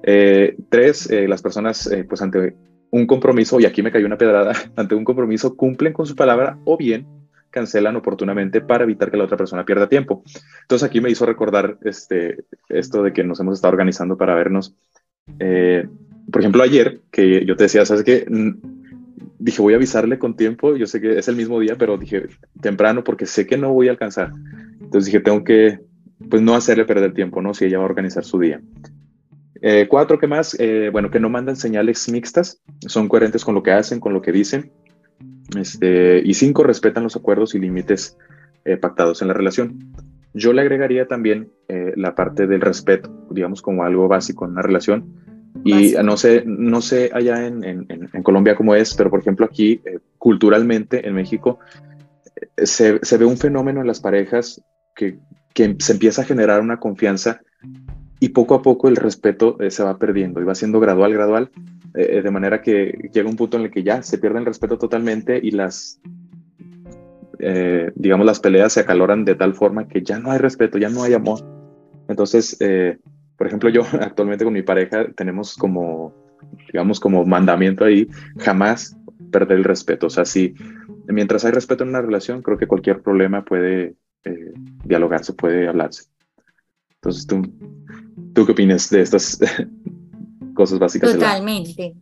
Eh, 0.02 0.56
tres, 0.70 1.10
las 1.10 1.42
personas, 1.42 1.90
pues 2.08 2.22
ante 2.22 2.56
un 2.90 3.06
compromiso, 3.06 3.60
y 3.60 3.66
aquí 3.66 3.82
me 3.82 3.92
cayó 3.92 4.06
una 4.06 4.18
pedrada, 4.18 4.52
ante 4.76 4.94
un 4.94 5.04
compromiso 5.04 5.56
cumplen 5.56 5.92
con 5.92 6.06
su 6.06 6.16
palabra 6.16 6.58
o 6.64 6.76
bien 6.76 7.06
cancelan 7.54 7.94
oportunamente 7.94 8.60
para 8.60 8.84
evitar 8.84 9.10
que 9.10 9.16
la 9.16 9.24
otra 9.24 9.36
persona 9.36 9.64
pierda 9.64 9.88
tiempo. 9.88 10.24
Entonces 10.62 10.86
aquí 10.86 11.00
me 11.00 11.10
hizo 11.10 11.24
recordar 11.24 11.78
este, 11.84 12.44
esto 12.68 13.02
de 13.04 13.12
que 13.12 13.22
nos 13.22 13.38
hemos 13.38 13.54
estado 13.54 13.72
organizando 13.72 14.18
para 14.18 14.34
vernos. 14.34 14.74
Eh, 15.38 15.86
por 16.30 16.42
ejemplo, 16.42 16.62
ayer, 16.62 17.00
que 17.12 17.46
yo 17.46 17.54
te 17.54 17.64
decía, 17.64 17.86
¿sabes 17.86 18.02
qué? 18.02 18.26
Dije, 19.38 19.62
voy 19.62 19.74
a 19.74 19.76
avisarle 19.76 20.18
con 20.18 20.36
tiempo, 20.36 20.76
yo 20.76 20.86
sé 20.86 21.00
que 21.00 21.18
es 21.18 21.28
el 21.28 21.36
mismo 21.36 21.60
día, 21.60 21.76
pero 21.78 21.96
dije 21.96 22.26
temprano 22.60 23.04
porque 23.04 23.26
sé 23.26 23.46
que 23.46 23.56
no 23.56 23.72
voy 23.72 23.88
a 23.88 23.92
alcanzar. 23.92 24.32
Entonces 24.80 25.06
dije, 25.06 25.20
tengo 25.20 25.44
que, 25.44 25.78
pues 26.28 26.42
no 26.42 26.54
hacerle 26.54 26.84
perder 26.84 27.14
tiempo, 27.14 27.40
¿no? 27.40 27.54
Si 27.54 27.64
ella 27.64 27.78
va 27.78 27.84
a 27.84 27.88
organizar 27.88 28.24
su 28.24 28.38
día. 28.40 28.60
Eh, 29.60 29.86
cuatro, 29.88 30.18
¿qué 30.18 30.26
más? 30.26 30.56
Eh, 30.58 30.90
bueno, 30.92 31.10
que 31.10 31.20
no 31.20 31.30
mandan 31.30 31.56
señales 31.56 32.10
mixtas, 32.10 32.60
son 32.86 33.08
coherentes 33.08 33.44
con 33.44 33.54
lo 33.54 33.62
que 33.62 33.72
hacen, 33.72 34.00
con 34.00 34.12
lo 34.12 34.20
que 34.20 34.32
dicen. 34.32 34.72
Este, 35.58 36.22
y 36.24 36.34
cinco, 36.34 36.64
respetan 36.64 37.04
los 37.04 37.16
acuerdos 37.16 37.54
y 37.54 37.58
límites 37.58 38.16
eh, 38.64 38.76
pactados 38.76 39.22
en 39.22 39.28
la 39.28 39.34
relación. 39.34 39.92
Yo 40.32 40.52
le 40.52 40.62
agregaría 40.62 41.06
también 41.06 41.50
eh, 41.68 41.92
la 41.96 42.14
parte 42.14 42.46
del 42.46 42.60
respeto, 42.60 43.26
digamos, 43.30 43.62
como 43.62 43.84
algo 43.84 44.08
básico 44.08 44.44
en 44.44 44.52
una 44.52 44.62
relación. 44.62 45.22
Y 45.64 45.94
no 46.02 46.16
sé, 46.16 46.42
no 46.46 46.82
sé 46.82 47.10
allá 47.14 47.46
en, 47.46 47.62
en, 47.64 48.22
Colombia 48.22 48.56
cómo 48.56 48.74
es, 48.74 48.94
pero 48.94 49.08
por 49.08 49.20
ejemplo 49.20 49.46
aquí, 49.46 49.80
eh, 49.84 50.00
culturalmente 50.18 51.06
en 51.06 51.14
México, 51.14 51.60
se, 52.56 52.98
se, 53.02 53.18
ve 53.18 53.24
un 53.24 53.38
fenómeno 53.38 53.80
en 53.80 53.86
las 53.86 54.00
parejas 54.00 54.62
que, 54.94 55.20
que, 55.54 55.76
se 55.78 55.92
empieza 55.92 56.22
a 56.22 56.24
generar 56.26 56.60
una 56.60 56.80
confianza 56.80 57.40
y 58.18 58.30
poco 58.30 58.56
a 58.56 58.62
poco 58.62 58.88
el 58.88 58.96
respeto 58.96 59.56
se 59.68 59.82
va 59.84 59.96
perdiendo 59.96 60.40
y 60.40 60.44
va 60.44 60.56
siendo 60.56 60.80
gradual, 60.80 61.12
gradual, 61.12 61.50
eh, 61.94 62.22
de 62.22 62.30
manera 62.30 62.60
que 62.60 63.08
llega 63.12 63.28
un 63.28 63.36
punto 63.36 63.56
en 63.56 63.64
el 63.64 63.70
que 63.70 63.82
ya 63.82 64.02
se 64.02 64.18
pierde 64.18 64.40
el 64.40 64.46
respeto 64.46 64.78
totalmente 64.78 65.38
y 65.42 65.50
las, 65.52 66.00
eh, 67.38 67.92
digamos, 67.94 68.26
las 68.26 68.40
peleas 68.40 68.72
se 68.72 68.80
acaloran 68.80 69.24
de 69.24 69.34
tal 69.34 69.54
forma 69.54 69.88
que 69.88 70.02
ya 70.02 70.18
no 70.18 70.30
hay 70.30 70.38
respeto, 70.38 70.78
ya 70.78 70.90
no 70.90 71.02
hay 71.02 71.14
amor. 71.14 71.40
Entonces, 72.08 72.58
por 73.36 73.46
ejemplo, 73.46 73.68
yo 73.70 73.82
actualmente 74.00 74.44
con 74.44 74.54
mi 74.54 74.62
pareja 74.62 75.06
tenemos 75.16 75.56
como, 75.56 76.14
digamos, 76.72 77.00
como 77.00 77.24
mandamiento 77.24 77.84
ahí, 77.84 78.08
jamás 78.38 78.96
perder 79.30 79.58
el 79.58 79.64
respeto. 79.64 80.06
O 80.06 80.10
sea, 80.10 80.24
si 80.24 80.54
mientras 81.08 81.44
hay 81.44 81.52
respeto 81.52 81.84
en 81.84 81.90
una 81.90 82.02
relación, 82.02 82.42
creo 82.42 82.58
que 82.58 82.66
cualquier 82.66 83.02
problema 83.02 83.44
puede 83.44 83.96
eh, 84.24 84.52
dialogarse, 84.84 85.32
puede 85.32 85.68
hablarse. 85.68 86.04
Entonces, 86.94 87.26
¿tú, 87.26 87.42
¿tú 88.32 88.46
qué 88.46 88.52
opinas 88.52 88.88
de 88.90 89.02
estas 89.02 89.38
cosas 90.54 90.78
básicas? 90.78 91.12
Totalmente. 91.12 91.94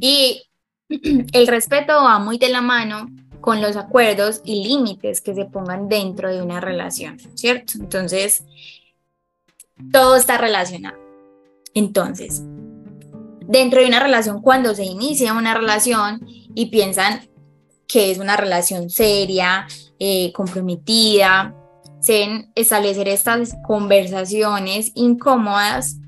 Y 0.00 0.42
el 1.32 1.46
respeto 1.46 1.92
va 1.94 2.18
muy 2.18 2.38
de 2.38 2.48
la 2.48 2.60
mano 2.60 3.08
con 3.40 3.60
los 3.60 3.76
acuerdos 3.76 4.40
y 4.44 4.64
límites 4.64 5.20
que 5.20 5.34
se 5.34 5.44
pongan 5.44 5.88
dentro 5.88 6.32
de 6.32 6.42
una 6.42 6.60
relación, 6.60 7.18
¿cierto? 7.34 7.74
Entonces, 7.78 8.44
todo 9.92 10.16
está 10.16 10.38
relacionado. 10.38 10.96
Entonces, 11.74 12.42
dentro 13.46 13.80
de 13.80 13.86
una 13.86 14.00
relación, 14.00 14.40
cuando 14.40 14.74
se 14.74 14.84
inicia 14.84 15.34
una 15.34 15.54
relación 15.54 16.26
y 16.54 16.66
piensan 16.66 17.28
que 17.86 18.10
es 18.10 18.18
una 18.18 18.36
relación 18.36 18.88
seria, 18.88 19.66
eh, 19.98 20.32
comprometida, 20.32 21.54
se 22.00 22.48
establecer 22.54 23.08
estas 23.08 23.56
conversaciones 23.66 24.92
incómodas 24.94 25.98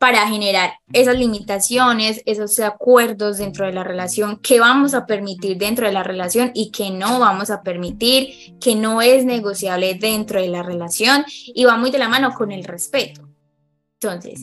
para 0.00 0.26
generar 0.26 0.78
esas 0.94 1.18
limitaciones, 1.18 2.22
esos 2.24 2.58
acuerdos 2.60 3.36
dentro 3.36 3.66
de 3.66 3.74
la 3.74 3.84
relación, 3.84 4.38
que 4.38 4.58
vamos 4.58 4.94
a 4.94 5.04
permitir 5.04 5.58
dentro 5.58 5.86
de 5.86 5.92
la 5.92 6.02
relación 6.02 6.52
y 6.54 6.70
que 6.70 6.90
no 6.90 7.20
vamos 7.20 7.50
a 7.50 7.62
permitir, 7.62 8.56
que 8.58 8.74
no 8.74 9.02
es 9.02 9.26
negociable 9.26 9.98
dentro 10.00 10.40
de 10.40 10.48
la 10.48 10.62
relación 10.62 11.26
y 11.28 11.66
va 11.66 11.76
muy 11.76 11.90
de 11.90 11.98
la 11.98 12.08
mano 12.08 12.32
con 12.32 12.50
el 12.50 12.64
respeto. 12.64 13.28
Entonces, 14.00 14.42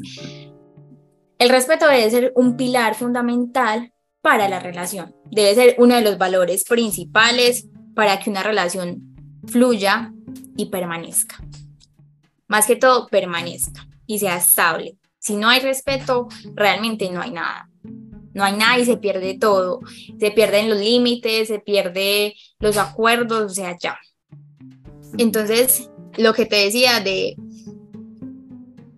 el 1.40 1.50
respeto 1.50 1.88
debe 1.88 2.12
ser 2.12 2.34
un 2.36 2.56
pilar 2.56 2.94
fundamental 2.94 3.92
para 4.22 4.48
la 4.48 4.60
relación, 4.60 5.16
debe 5.32 5.56
ser 5.56 5.76
uno 5.80 5.96
de 5.96 6.02
los 6.02 6.20
valores 6.20 6.66
principales 6.66 7.66
para 7.96 8.20
que 8.20 8.30
una 8.30 8.44
relación 8.44 9.16
fluya 9.48 10.14
y 10.56 10.68
permanezca. 10.68 11.44
Más 12.48 12.68
que 12.68 12.76
todo, 12.76 13.08
permanezca 13.08 13.88
y 14.06 14.20
sea 14.20 14.38
estable 14.38 14.97
si 15.28 15.36
no 15.36 15.50
hay 15.50 15.60
respeto, 15.60 16.30
realmente 16.56 17.10
no 17.10 17.22
hay 17.22 17.32
nada. 17.32 17.70
No 18.34 18.46
hay 18.46 18.56
nada 18.56 18.80
y 18.80 18.86
se 18.86 18.96
pierde 18.96 19.38
todo. 19.38 19.82
Se 20.18 20.32
pierden 20.32 20.70
los 20.70 20.80
límites, 20.80 21.50
se 21.50 21.60
pierde 21.60 22.36
los 22.60 22.78
acuerdos, 22.78 23.52
o 23.52 23.54
sea, 23.54 23.78
ya. 23.78 24.00
Entonces, 25.18 25.92
lo 26.16 26.34
que 26.34 26.46
te 26.46 26.56
decía 26.56 27.02
de, 27.02 27.36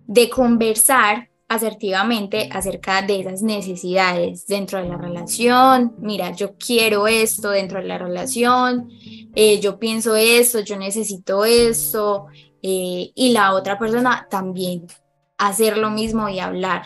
de 0.06 0.30
conversar 0.30 1.30
asertivamente 1.48 2.48
acerca 2.52 3.02
de 3.02 3.20
esas 3.20 3.42
necesidades 3.42 4.46
dentro 4.46 4.80
de 4.80 4.88
la 4.88 4.96
relación. 4.96 5.96
Mira, 5.98 6.30
yo 6.30 6.54
quiero 6.54 7.08
esto 7.08 7.50
dentro 7.50 7.80
de 7.80 7.88
la 7.88 7.98
relación, 7.98 8.88
eh, 9.34 9.58
yo 9.58 9.80
pienso 9.80 10.14
esto, 10.14 10.60
yo 10.60 10.76
necesito 10.76 11.44
esto, 11.44 12.26
eh, 12.62 13.10
y 13.16 13.32
la 13.32 13.54
otra 13.54 13.80
persona 13.80 14.28
también 14.30 14.86
hacer 15.40 15.78
lo 15.78 15.90
mismo 15.90 16.28
y 16.28 16.38
hablar. 16.38 16.82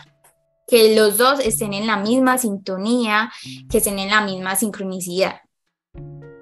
Que 0.67 0.95
los 0.95 1.17
dos 1.17 1.39
estén 1.39 1.73
en 1.73 1.85
la 1.85 1.97
misma 1.97 2.37
sintonía, 2.37 3.31
que 3.69 3.77
estén 3.77 3.99
en 3.99 4.09
la 4.09 4.21
misma 4.21 4.55
sincronicidad. 4.55 5.41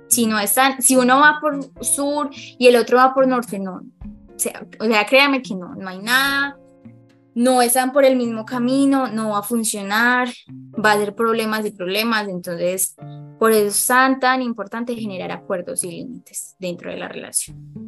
Si 0.08 0.28
no 0.28 0.40
están, 0.40 0.82
si 0.82 0.96
uno 0.96 1.20
va 1.20 1.40
por 1.42 1.60
sur 1.84 2.30
y 2.32 2.68
el 2.68 2.76
otro 2.76 2.98
va 2.98 3.14
por 3.14 3.28
norte, 3.28 3.60
no. 3.60 3.82
O 4.36 4.40
sea, 4.40 4.66
o 4.80 5.08
créame 5.08 5.42
que 5.42 5.56
no, 5.56 5.76
no 5.76 5.90
hay 5.90 6.00
nada, 6.00 6.58
no 7.36 7.62
están 7.62 7.92
por 7.92 8.06
el 8.06 8.16
mismo 8.16 8.46
camino, 8.46 9.08
no 9.08 9.32
va 9.32 9.40
a 9.40 9.44
funcionar, 9.44 10.30
va 10.74 10.92
a 10.92 10.94
haber 10.94 11.16
problemas 11.16 11.66
y 11.66 11.72
problemas. 11.72 12.28
Entonces, 12.28 12.96
por 13.40 13.52
eso 13.52 13.68
es 13.68 13.88
tan, 13.88 14.20
tan 14.20 14.42
importante 14.42 14.96
generar 14.96 15.32
acuerdos 15.32 15.84
y 15.84 15.92
límites 15.92 16.56
dentro 16.60 16.92
de 16.92 16.98
la 16.98 17.08
relación. 17.08 17.83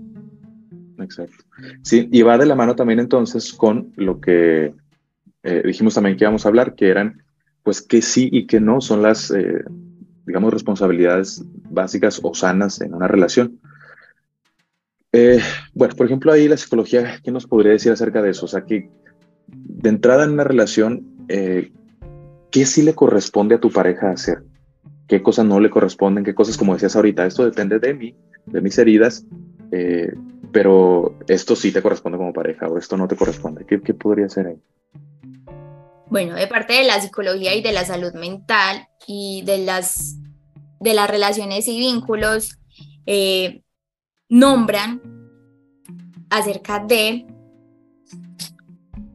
Exacto. 1.05 1.45
Sí, 1.83 2.09
y 2.11 2.21
va 2.23 2.37
de 2.37 2.45
la 2.45 2.55
mano 2.55 2.75
también 2.75 2.99
entonces 2.99 3.53
con 3.53 3.93
lo 3.95 4.19
que 4.19 4.73
eh, 5.43 5.61
dijimos 5.63 5.93
también 5.93 6.17
que 6.17 6.23
íbamos 6.23 6.45
a 6.45 6.49
hablar, 6.49 6.73
que 6.73 6.89
eran, 6.89 7.23
pues, 7.61 7.81
que 7.81 8.01
sí 8.01 8.29
y 8.31 8.47
que 8.47 8.59
no 8.59 8.81
son 8.81 9.03
las, 9.03 9.29
eh, 9.29 9.63
digamos, 10.25 10.51
responsabilidades 10.51 11.43
básicas 11.69 12.19
o 12.23 12.33
sanas 12.33 12.81
en 12.81 12.95
una 12.95 13.07
relación. 13.07 13.59
Eh, 15.11 15.39
bueno, 15.75 15.95
por 15.95 16.07
ejemplo, 16.07 16.31
ahí 16.31 16.47
la 16.47 16.57
psicología, 16.57 17.19
¿qué 17.23 17.31
nos 17.31 17.45
podría 17.45 17.73
decir 17.73 17.91
acerca 17.91 18.23
de 18.23 18.31
eso? 18.31 18.45
O 18.45 18.49
sea, 18.49 18.65
que 18.65 18.89
de 19.47 19.89
entrada 19.89 20.25
en 20.25 20.31
una 20.31 20.43
relación, 20.43 21.05
¿qué 21.27 22.65
sí 22.65 22.81
le 22.81 22.95
corresponde 22.95 23.55
a 23.55 23.59
tu 23.59 23.71
pareja 23.71 24.09
hacer? 24.09 24.43
¿Qué 25.07 25.21
cosas 25.21 25.45
no 25.45 25.59
le 25.59 25.69
corresponden? 25.69 26.23
¿Qué 26.23 26.33
cosas, 26.33 26.57
como 26.57 26.73
decías 26.73 26.95
ahorita, 26.95 27.25
esto 27.27 27.45
depende 27.45 27.77
de 27.77 27.93
mí, 27.93 28.15
de 28.47 28.61
mis 28.61 28.77
heridas? 28.79 29.25
Pero 30.51 31.17
esto 31.27 31.55
sí 31.55 31.71
te 31.71 31.81
corresponde 31.81 32.17
como 32.17 32.33
pareja 32.33 32.67
o 32.67 32.77
esto 32.77 32.95
no 32.97 33.07
te 33.07 33.15
corresponde. 33.15 33.65
¿Qué, 33.65 33.93
podría 33.93 34.29
ser 34.29 34.47
ahí? 34.47 34.61
Bueno, 36.07 36.35
de 36.35 36.47
parte 36.47 36.73
de 36.73 36.83
la 36.83 37.01
psicología 37.01 37.53
y 37.55 37.61
de 37.61 37.73
la 37.73 37.83
salud 37.83 38.13
mental 38.13 38.87
y 39.07 39.43
de 39.45 39.57
las, 39.57 40.15
de 40.79 40.93
las 40.93 41.09
relaciones 41.09 41.67
y 41.67 41.77
vínculos, 41.77 42.57
eh, 43.05 43.63
nombran 44.29 45.01
acerca 46.29 46.79
de 46.79 47.25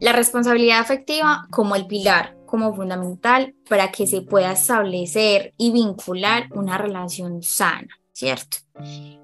la 0.01 0.13
responsabilidad 0.13 0.81
afectiva 0.81 1.47
como 1.51 1.77
el 1.77 1.87
pilar, 1.87 2.37
como 2.47 2.75
fundamental 2.75 3.55
para 3.69 3.93
que 3.93 4.07
se 4.07 4.23
pueda 4.23 4.53
establecer 4.53 5.55
y 5.57 5.73
vincular 5.73 6.49
una 6.53 6.79
relación 6.79 7.43
sana, 7.43 7.89
¿cierto? 8.13 8.59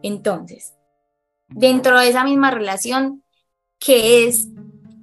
Entonces, 0.03 0.76
dentro 1.49 1.99
de 2.01 2.09
esa 2.09 2.25
misma 2.25 2.51
relación, 2.51 3.23
qué 3.79 4.27
es 4.27 4.49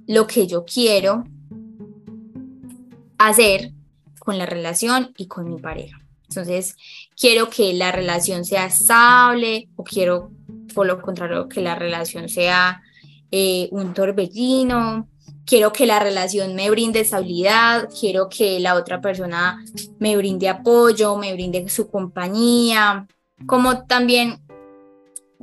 lo 0.06 0.26
que 0.26 0.46
yo 0.46 0.64
quiero 0.64 1.24
hacer 3.18 3.72
con 4.18 4.38
la 4.38 4.46
relación 4.46 5.12
y 5.16 5.26
con 5.26 5.48
mi 5.48 5.60
pareja. 5.60 6.00
Entonces, 6.28 6.76
quiero 7.18 7.48
que 7.48 7.74
la 7.74 7.92
relación 7.92 8.44
sea 8.44 8.66
estable 8.66 9.68
o 9.76 9.84
quiero, 9.84 10.30
por 10.74 10.86
lo 10.86 11.00
contrario, 11.00 11.48
que 11.48 11.60
la 11.60 11.74
relación 11.74 12.28
sea 12.28 12.82
eh, 13.30 13.68
un 13.70 13.94
torbellino. 13.94 15.08
Quiero 15.44 15.72
que 15.72 15.86
la 15.86 16.00
relación 16.00 16.54
me 16.54 16.70
brinde 16.70 17.00
estabilidad, 17.00 17.88
quiero 18.00 18.28
que 18.28 18.58
la 18.60 18.74
otra 18.74 19.00
persona 19.00 19.62
me 19.98 20.16
brinde 20.16 20.48
apoyo, 20.48 21.16
me 21.18 21.34
brinde 21.34 21.68
su 21.68 21.90
compañía, 21.90 23.06
como 23.46 23.84
también 23.84 24.40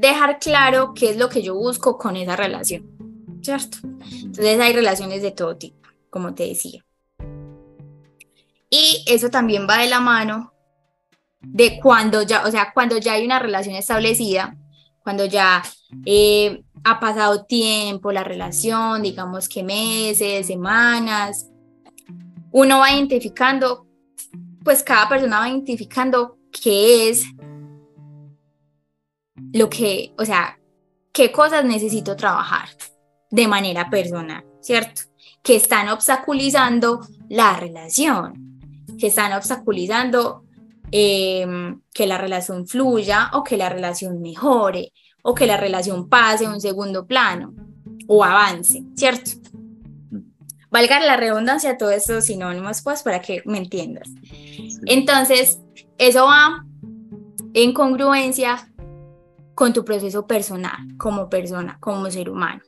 dejar 0.01 0.39
claro 0.39 0.93
qué 0.93 1.11
es 1.11 1.17
lo 1.17 1.29
que 1.29 1.43
yo 1.43 1.55
busco 1.55 1.97
con 1.97 2.15
esa 2.15 2.35
relación, 2.35 2.89
¿cierto? 3.41 3.77
Entonces 3.83 4.59
hay 4.59 4.73
relaciones 4.73 5.21
de 5.21 5.31
todo 5.31 5.55
tipo, 5.55 5.87
como 6.09 6.33
te 6.33 6.47
decía. 6.47 6.83
Y 8.69 9.03
eso 9.05 9.29
también 9.29 9.67
va 9.69 9.79
de 9.79 9.89
la 9.89 9.99
mano 9.99 10.53
de 11.41 11.79
cuando 11.81 12.23
ya, 12.23 12.45
o 12.45 12.51
sea, 12.51 12.71
cuando 12.73 12.97
ya 12.97 13.13
hay 13.13 13.25
una 13.25 13.39
relación 13.39 13.75
establecida, 13.75 14.55
cuando 15.03 15.25
ya 15.25 15.63
eh, 16.05 16.63
ha 16.83 16.99
pasado 16.99 17.45
tiempo 17.45 18.11
la 18.11 18.23
relación, 18.23 19.01
digamos 19.01 19.49
que 19.49 19.63
meses, 19.63 20.47
semanas, 20.47 21.47
uno 22.51 22.79
va 22.79 22.91
identificando, 22.91 23.87
pues 24.63 24.83
cada 24.83 25.09
persona 25.09 25.39
va 25.39 25.49
identificando 25.49 26.37
qué 26.51 27.09
es 27.09 27.25
lo 29.53 29.69
que, 29.69 30.13
o 30.17 30.25
sea, 30.25 30.59
qué 31.11 31.31
cosas 31.31 31.65
necesito 31.65 32.15
trabajar 32.15 32.69
de 33.29 33.47
manera 33.47 33.89
personal, 33.89 34.43
¿cierto? 34.61 35.01
Que 35.41 35.55
están 35.55 35.89
obstaculizando 35.89 37.01
la 37.29 37.55
relación, 37.55 38.59
que 38.99 39.07
están 39.07 39.33
obstaculizando 39.33 40.43
em, 40.91 41.81
que 41.93 42.05
la 42.05 42.17
relación 42.17 42.67
fluya 42.67 43.31
o 43.33 43.43
que 43.43 43.57
la 43.57 43.69
relación 43.69 44.21
mejore 44.21 44.91
o 45.23 45.33
que 45.33 45.45
la 45.47 45.57
relación 45.57 46.09
pase 46.09 46.45
a 46.45 46.49
un 46.49 46.59
segundo 46.59 47.05
plano 47.05 47.53
o 48.07 48.23
avance, 48.23 48.83
¿cierto? 48.95 49.31
Valga 50.69 50.99
la 51.01 51.17
redundancia, 51.17 51.77
todos 51.77 51.93
estos 51.93 52.25
sinónimos, 52.25 52.81
pues, 52.81 53.03
para 53.03 53.21
que 53.21 53.41
me 53.45 53.57
entiendas. 53.57 54.09
Entonces, 54.85 55.59
eso 55.97 56.25
va 56.25 56.65
en 57.53 57.73
congruencia 57.73 58.70
con 59.55 59.73
tu 59.73 59.83
proceso 59.83 60.25
personal, 60.25 60.79
como 60.97 61.29
persona, 61.29 61.77
como 61.79 62.09
ser 62.09 62.29
humano. 62.29 62.61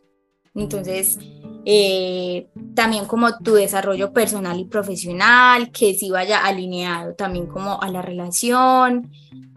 Entonces, 0.55 1.17
eh, 1.65 2.49
también 2.75 3.05
como 3.05 3.37
tu 3.39 3.53
desarrollo 3.53 4.11
personal 4.13 4.59
y 4.59 4.65
profesional, 4.65 5.71
que 5.71 5.93
sí 5.93 6.09
vaya 6.09 6.45
alineado 6.45 7.15
también 7.15 7.47
como 7.47 7.81
a 7.81 7.89
la 7.89 8.01
relación. 8.01 9.11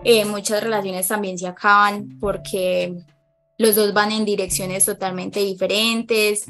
Eh, 0.04 0.24
muchas 0.24 0.62
relaciones 0.62 1.08
también 1.08 1.36
se 1.38 1.46
acaban 1.46 2.18
porque 2.20 2.94
los 3.58 3.74
dos 3.74 3.92
van 3.92 4.12
en 4.12 4.24
direcciones 4.24 4.84
totalmente 4.84 5.40
diferentes 5.40 6.46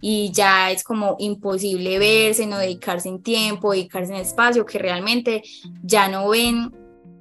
y 0.00 0.30
ya 0.32 0.70
es 0.70 0.82
como 0.82 1.16
imposible 1.18 1.98
verse, 1.98 2.46
no 2.46 2.58
dedicarse 2.58 3.08
en 3.08 3.22
tiempo, 3.22 3.72
dedicarse 3.72 4.12
en 4.12 4.20
espacio, 4.20 4.66
que 4.66 4.78
realmente 4.78 5.42
ya 5.82 6.08
no 6.08 6.28
ven 6.28 6.72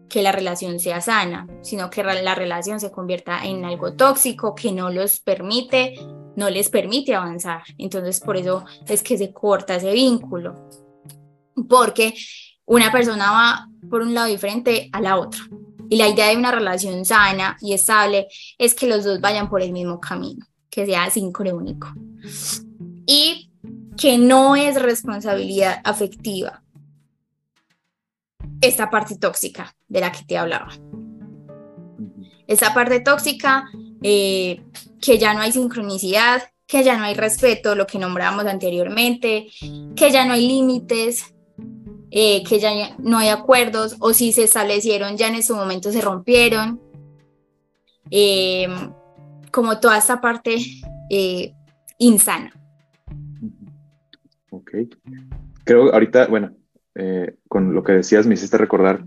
que 0.09 0.21
la 0.21 0.31
relación 0.31 0.79
sea 0.79 1.01
sana, 1.01 1.47
sino 1.61 1.89
que 1.89 2.03
la 2.03 2.35
relación 2.35 2.79
se 2.79 2.91
convierta 2.91 3.43
en 3.43 3.65
algo 3.65 3.93
tóxico 3.93 4.55
que 4.55 4.71
no 4.71 4.89
los 4.89 5.19
permite, 5.19 5.95
no 6.35 6.49
les 6.49 6.69
permite 6.69 7.15
avanzar. 7.15 7.63
Entonces, 7.77 8.19
por 8.19 8.37
eso 8.37 8.65
es 8.87 9.01
que 9.01 9.17
se 9.17 9.33
corta 9.33 9.75
ese 9.75 9.91
vínculo, 9.93 10.69
porque 11.67 12.13
una 12.65 12.91
persona 12.91 13.31
va 13.31 13.69
por 13.89 14.01
un 14.01 14.13
lado 14.13 14.27
diferente 14.27 14.89
a 14.91 15.01
la 15.01 15.17
otra. 15.17 15.41
Y 15.89 15.97
la 15.97 16.07
idea 16.07 16.29
de 16.29 16.37
una 16.37 16.51
relación 16.51 17.05
sana 17.05 17.57
y 17.61 17.73
estable 17.73 18.27
es 18.57 18.73
que 18.73 18.87
los 18.87 19.03
dos 19.03 19.21
vayan 19.21 19.49
por 19.49 19.61
el 19.61 19.71
mismo 19.71 19.99
camino, 19.99 20.45
que 20.69 20.85
sea 20.85 21.09
sincrónico. 21.09 21.89
Y 23.05 23.51
que 23.97 24.17
no 24.17 24.55
es 24.55 24.81
responsabilidad 24.81 25.79
afectiva 25.83 26.64
esta 28.67 28.89
parte 28.89 29.17
tóxica 29.17 29.75
de 29.87 30.01
la 30.01 30.11
que 30.11 30.23
te 30.25 30.37
hablaba. 30.37 30.71
Esa 32.47 32.73
parte 32.73 32.99
tóxica, 32.99 33.65
eh, 34.03 34.63
que 35.01 35.17
ya 35.17 35.33
no 35.33 35.41
hay 35.41 35.51
sincronicidad, 35.51 36.43
que 36.67 36.83
ya 36.83 36.97
no 36.97 37.03
hay 37.03 37.15
respeto, 37.15 37.75
lo 37.75 37.87
que 37.87 37.99
nombrábamos 37.99 38.45
anteriormente, 38.45 39.47
que 39.95 40.11
ya 40.11 40.25
no 40.25 40.33
hay 40.33 40.47
límites, 40.47 41.33
eh, 42.11 42.43
que 42.43 42.59
ya 42.59 42.95
no 42.99 43.17
hay 43.17 43.29
acuerdos, 43.29 43.95
o 43.99 44.13
si 44.13 44.31
se 44.31 44.43
establecieron, 44.43 45.17
ya 45.17 45.27
en 45.27 45.35
ese 45.35 45.53
momento 45.53 45.91
se 45.91 46.01
rompieron. 46.01 46.81
Eh, 48.11 48.67
como 49.51 49.79
toda 49.79 49.97
esta 49.97 50.21
parte 50.21 50.57
insana. 51.97 52.51
Ok. 54.51 54.71
Creo 55.63 55.93
ahorita, 55.93 56.27
bueno, 56.27 56.55
eh, 56.95 57.35
con 57.47 57.73
lo 57.73 57.83
que 57.83 57.93
decías 57.93 58.25
me 58.25 58.35
hiciste 58.35 58.57
recordar, 58.57 59.03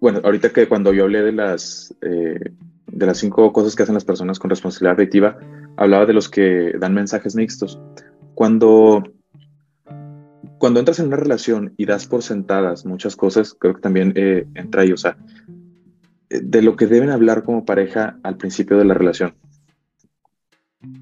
bueno, 0.00 0.20
ahorita 0.24 0.50
que 0.50 0.66
cuando 0.66 0.92
yo 0.92 1.04
hablé 1.04 1.22
de 1.22 1.32
las, 1.32 1.94
eh, 2.00 2.52
de 2.86 3.06
las 3.06 3.18
cinco 3.18 3.52
cosas 3.52 3.76
que 3.76 3.82
hacen 3.82 3.94
las 3.94 4.04
personas 4.04 4.38
con 4.38 4.50
responsabilidad 4.50 4.94
afectiva, 4.94 5.38
hablaba 5.76 6.06
de 6.06 6.14
los 6.14 6.28
que 6.28 6.72
dan 6.78 6.94
mensajes 6.94 7.36
mixtos. 7.36 7.78
Cuando, 8.34 9.02
cuando 10.58 10.80
entras 10.80 10.98
en 10.98 11.06
una 11.06 11.16
relación 11.16 11.74
y 11.76 11.84
das 11.84 12.06
por 12.06 12.22
sentadas 12.22 12.86
muchas 12.86 13.14
cosas, 13.14 13.54
creo 13.58 13.74
que 13.74 13.82
también 13.82 14.14
eh, 14.16 14.46
entra 14.54 14.82
ahí, 14.82 14.92
o 14.92 14.96
sea, 14.96 15.18
de 16.30 16.62
lo 16.62 16.76
que 16.76 16.86
deben 16.86 17.10
hablar 17.10 17.42
como 17.42 17.64
pareja 17.64 18.18
al 18.22 18.36
principio 18.36 18.78
de 18.78 18.84
la 18.86 18.94
relación. 18.94 19.34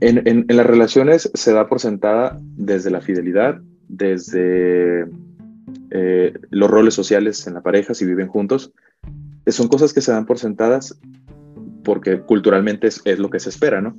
En, 0.00 0.26
en, 0.26 0.44
en, 0.48 0.56
las 0.56 0.66
relaciones 0.66 1.30
se 1.34 1.52
da 1.52 1.68
por 1.68 1.78
sentada 1.78 2.36
desde 2.40 2.90
la 2.90 3.00
fidelidad, 3.00 3.60
desde 3.88 5.06
eh, 5.90 6.34
los 6.50 6.70
roles 6.70 6.94
sociales 6.94 7.46
en 7.46 7.54
la 7.54 7.62
pareja, 7.62 7.94
si 7.94 8.04
viven 8.04 8.28
juntos, 8.28 8.72
eh, 9.46 9.52
son 9.52 9.68
cosas 9.68 9.92
que 9.92 10.00
se 10.00 10.12
dan 10.12 10.26
por 10.26 10.38
sentadas 10.38 10.98
porque 11.84 12.20
culturalmente 12.20 12.88
es, 12.88 13.18
lo 13.18 13.30
que 13.30 13.40
se 13.40 13.48
espera, 13.48 13.80
¿no? 13.80 13.96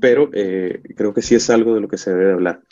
Pero 0.00 0.30
eh, 0.32 0.80
creo 0.96 1.12
que 1.12 1.20
sí 1.20 1.34
es 1.34 1.50
algo 1.50 1.74
de 1.74 1.82
lo 1.82 1.88
que 1.88 1.98
se 1.98 2.10
debe 2.10 2.32
hablar. 2.32 2.62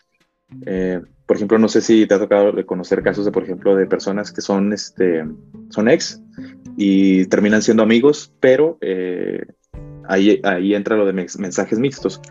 por 1.27 1.37
ejemplo, 1.37 1.59
no 1.59 1.69
sé 1.69 1.83
si 1.83 2.07
te 2.07 2.15
ha 2.15 2.19
tocado 2.19 2.65
conocer 2.65 3.03
casos 3.03 3.27
de, 3.27 3.33
por 3.33 3.43
ejemplo, 3.43 3.77
de 3.77 3.87
personas 3.87 4.33
que 4.33 4.41
son, 4.41 4.73
este, 4.73 5.25
son 5.69 5.89
ex 5.89 6.23
y 6.79 7.27
terminan 7.27 7.61
siendo 7.61 7.83
amigos, 7.83 8.33
pero 8.41 8.79
ahí, 10.09 10.41
ahí 10.45 10.75
entra 10.75 10.97
lo 10.97 11.05
de 11.05 11.13
mensajes 11.13 11.79
mixtos 11.79 12.23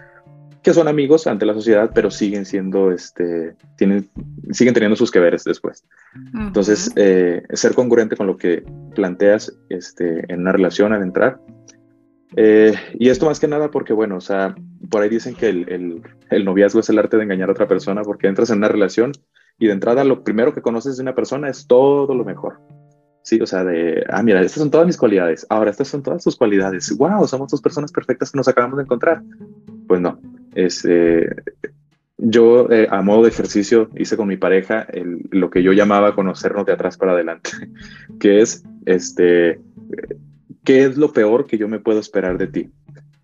que 0.64 0.74
son 0.74 0.88
amigos 0.88 1.28
ante 1.28 1.46
la 1.46 1.54
sociedad, 1.54 1.92
pero 1.94 2.10
siguen 2.10 2.46
siendo, 2.46 2.92
este, 2.92 3.56
tienen, 3.78 4.10
siguen 4.52 4.74
teniendo 4.74 4.96
sus 4.96 5.12
que 5.12 5.20
veres 5.20 5.44
después. 5.44 5.84
Entonces, 6.34 6.92
eh, 6.96 7.44
ser 7.52 7.74
congruente 7.74 8.16
con 8.16 8.28
lo 8.28 8.38
que 8.38 8.64
planteas 8.96 9.54
este, 9.70 10.24
en 10.32 10.42
una 10.42 10.54
relación 10.54 10.94
al 10.94 11.04
entrar. 11.04 11.40
Eh, 12.36 12.74
y 12.98 13.10
esto 13.10 13.26
más 13.26 13.40
que 13.40 13.48
nada 13.48 13.70
porque, 13.70 13.94
bueno, 13.94 14.16
o 14.16 14.22
sea, 14.22 14.56
por 14.90 15.02
ahí 15.02 15.10
dicen 15.10 15.36
que 15.36 15.50
el, 15.50 15.70
el, 15.70 16.02
el, 16.30 16.46
noviazgo 16.46 16.80
es 16.80 16.90
el 16.90 16.98
arte 16.98 17.18
de 17.18 17.24
engañar 17.24 17.50
a 17.50 17.52
otra 17.52 17.68
persona 17.68 18.02
porque 18.02 18.28
entras 18.28 18.50
en 18.50 18.58
una 18.58 18.70
relación 18.70 19.12
y 19.60 19.68
de 19.68 19.74
entrada 19.74 20.04
lo 20.04 20.24
primero 20.24 20.54
que 20.54 20.62
conoces 20.62 20.98
de 20.98 21.04
una 21.04 21.14
persona 21.14 21.50
es 21.50 21.68
todo 21.68 22.16
lo 22.16 22.24
mejor. 22.24 22.60
Sí, 23.22 23.40
o 23.40 23.46
sea, 23.46 23.64
de, 23.64 24.04
ah, 24.10 24.24
mira, 24.24 24.42
estas 24.42 24.60
son 24.60 24.72
todas 24.72 24.88
mis 24.88 24.98
cualidades. 24.98 25.46
Ahora, 25.50 25.72
estas 25.72 25.88
son 25.88 26.04
todas 26.04 26.24
tus 26.24 26.36
cualidades. 26.36 26.96
Wow, 26.98 27.28
somos 27.28 27.52
dos 27.52 27.62
personas 27.62 27.92
perfectas 27.92 28.32
que 28.32 28.38
nos 28.38 28.48
acabamos 28.48 28.78
de 28.78 28.84
encontrar. 28.84 29.22
Pues 29.88 30.02
no, 30.02 30.20
este, 30.56 31.30
yo 32.18 32.70
eh, 32.72 32.88
a 32.90 33.02
modo 33.02 33.24
de 33.24 33.30
ejercicio 33.30 33.90
hice 33.98 34.18
con 34.18 34.28
mi 34.28 34.38
pareja 34.38 34.88
lo 35.32 35.50
que 35.50 35.64
yo 35.64 35.74
llamaba 35.74 36.16
conocernos 36.16 36.66
de 36.66 36.74
atrás 36.74 36.98
para 36.98 37.14
adelante, 37.14 37.52
que 38.20 38.42
es, 38.42 38.64
este, 38.86 39.60
¿qué 40.64 40.86
es 40.86 40.98
lo 40.98 41.12
peor 41.12 41.46
que 41.48 41.58
yo 41.58 41.68
me 41.68 41.80
puedo 41.80 42.00
esperar 42.00 42.38
de 42.38 42.48
ti? 42.48 42.72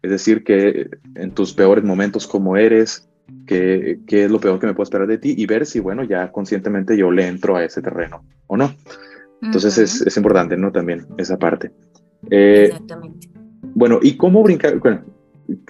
Es 0.02 0.12
decir, 0.12 0.44
que 0.44 0.90
en 1.16 1.32
tus 1.32 1.54
peores 1.54 1.84
momentos, 1.84 2.28
¿cómo 2.28 2.56
eres? 2.56 3.10
¿Qué, 3.46 4.00
¿Qué 4.08 4.26
es 4.26 4.32
lo 4.32 4.40
peor 4.40 4.60
que 4.60 4.68
me 4.68 4.74
puedo 4.74 4.84
esperar 4.84 5.08
de 5.08 5.18
ti? 5.18 5.36
Y 5.38 5.46
ver 5.46 5.66
si, 5.66 5.80
bueno, 5.80 6.04
ya 6.04 6.32
conscientemente 6.32 6.98
yo 6.98 7.12
le 7.12 7.28
entro 7.28 7.58
a 7.58 7.64
ese 7.64 7.82
terreno 7.82 8.24
o 8.48 8.56
no. 8.58 8.74
Entonces 9.42 9.78
es, 9.78 10.02
es, 10.02 10.18
importante, 10.18 10.58
¿no? 10.58 10.72
También 10.72 11.06
esa 11.18 11.38
parte. 11.38 11.72
Eh, 12.30 12.66
Exactamente. 12.66 13.30
Bueno, 13.62 14.00
¿y 14.02 14.18
cómo 14.18 14.44
brincar? 14.44 14.80
Bueno, 14.80 15.04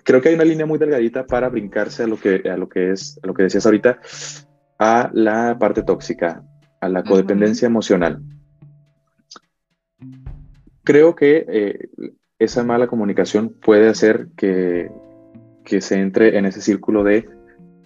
creo 0.03 0.21
que 0.21 0.29
hay 0.29 0.35
una 0.35 0.45
línea 0.45 0.65
muy 0.65 0.79
delgadita 0.79 1.25
para 1.25 1.49
brincarse 1.49 2.03
a 2.03 2.07
lo 2.07 2.19
que, 2.19 2.43
a 2.49 2.57
lo 2.57 2.69
que 2.69 2.91
es, 2.91 3.19
a 3.23 3.27
lo 3.27 3.33
que 3.33 3.43
decías 3.43 3.65
ahorita, 3.65 3.99
a 4.77 5.09
la 5.13 5.57
parte 5.59 5.83
tóxica, 5.83 6.43
a 6.81 6.89
la 6.89 7.03
codependencia 7.03 7.65
emocional. 7.65 8.21
Creo 10.83 11.15
que 11.15 11.45
eh, 11.47 11.89
esa 12.39 12.63
mala 12.63 12.87
comunicación 12.87 13.49
puede 13.49 13.89
hacer 13.89 14.27
que, 14.35 14.89
que, 15.63 15.81
se 15.81 15.99
entre 15.99 16.37
en 16.37 16.45
ese 16.45 16.61
círculo 16.61 17.03
de, 17.03 17.29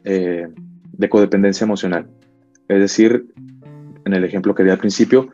eh, 0.04 0.48
de 0.92 1.10
codependencia 1.10 1.66
emocional. 1.66 2.08
Es 2.68 2.80
decir, 2.80 3.26
en 4.06 4.14
el 4.14 4.24
ejemplo 4.24 4.56
que 4.56 4.64
di 4.64 4.70
al 4.70 4.78
principio, 4.78 5.30